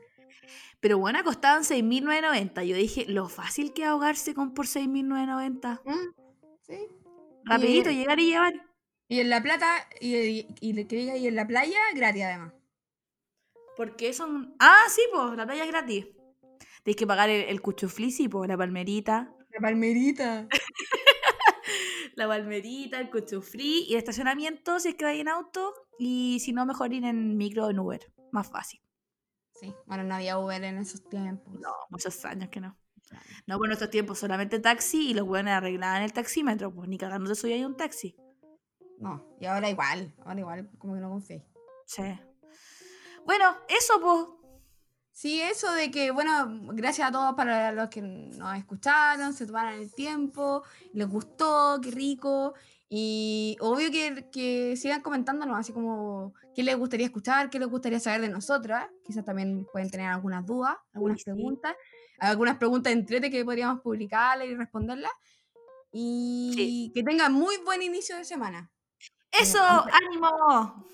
[0.80, 2.64] Pero bueno, costaban 6.990.
[2.64, 5.80] Yo dije, lo fácil que ahogarse con por 6.990.
[5.84, 5.92] ¿Mm?
[6.62, 6.88] sí
[7.44, 8.68] Rapidito, llegar y llevar.
[9.09, 12.23] Y en la plata y, y, y le- que diga y en la playa gratis
[12.25, 12.53] además
[13.77, 14.55] Porque son...
[14.59, 16.07] Ah, sí, pues, la playa es gratis.
[16.83, 19.33] Tienes que pagar el, el cuchuflí, sí, pues, la palmerita.
[19.53, 20.49] la palmerita
[22.17, 25.73] La palmerita, el cuchuflí y el estacionamiento si es que vais en auto.
[25.99, 28.13] Y si no, mejor ir en micro o en Uber.
[28.33, 28.81] Más fácil.
[29.61, 32.77] sí bueno no había Uber en esos tiempos No, muchos años que no.
[33.47, 36.75] No, por nuestros tiempos solamente taxi y los buenos arreglaban el taxímetro.
[36.75, 38.17] Pues ni cagando te subía ahí un taxi.
[39.01, 41.44] No y ahora igual ahora igual como que no confié
[41.88, 42.03] Sí.
[43.24, 44.26] Bueno, eso, pues.
[45.11, 49.80] Sí, eso de que, bueno, gracias a todos para los que nos escucharon, se tomaron
[49.80, 52.55] el tiempo, les gustó, qué rico.
[52.88, 57.99] Y obvio que, que sigan comentándonos, así como qué les gustaría escuchar, qué les gustaría
[57.99, 58.86] saber de nosotras.
[59.03, 61.24] Quizás también pueden tener algunas dudas, algunas sí.
[61.24, 61.74] preguntas,
[62.20, 65.12] algunas preguntas entrete que podríamos publicarlas y responderlas.
[65.90, 68.70] Y que tengan muy buen inicio de semana.
[69.33, 69.62] ¡Eso!
[69.62, 70.87] ¡Ánimo!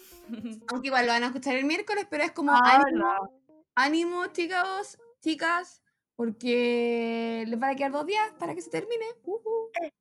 [0.68, 3.30] Aunque igual lo van a escuchar el miércoles, pero es como Ah, ánimo, no.
[3.74, 5.82] ánimo, chicos, chicas,
[6.16, 9.04] porque les van a quedar dos días para que se termine.
[9.24, 9.70] Ujú.
[9.82, 9.92] Eh,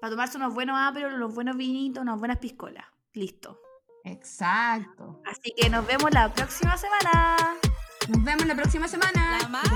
[0.00, 2.84] Para tomarse unos buenos áperos, unos buenos vinitos, unas buenas piscolas.
[3.12, 3.58] Listo.
[4.04, 5.22] Exacto.
[5.24, 7.36] Así que nos vemos la próxima semana.
[8.08, 9.38] Nos vemos la próxima semana.
[9.40, 9.64] La más.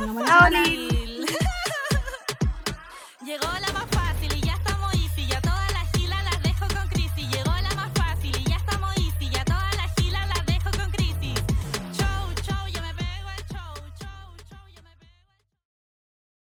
[3.25, 4.08] Llegó la más fácil.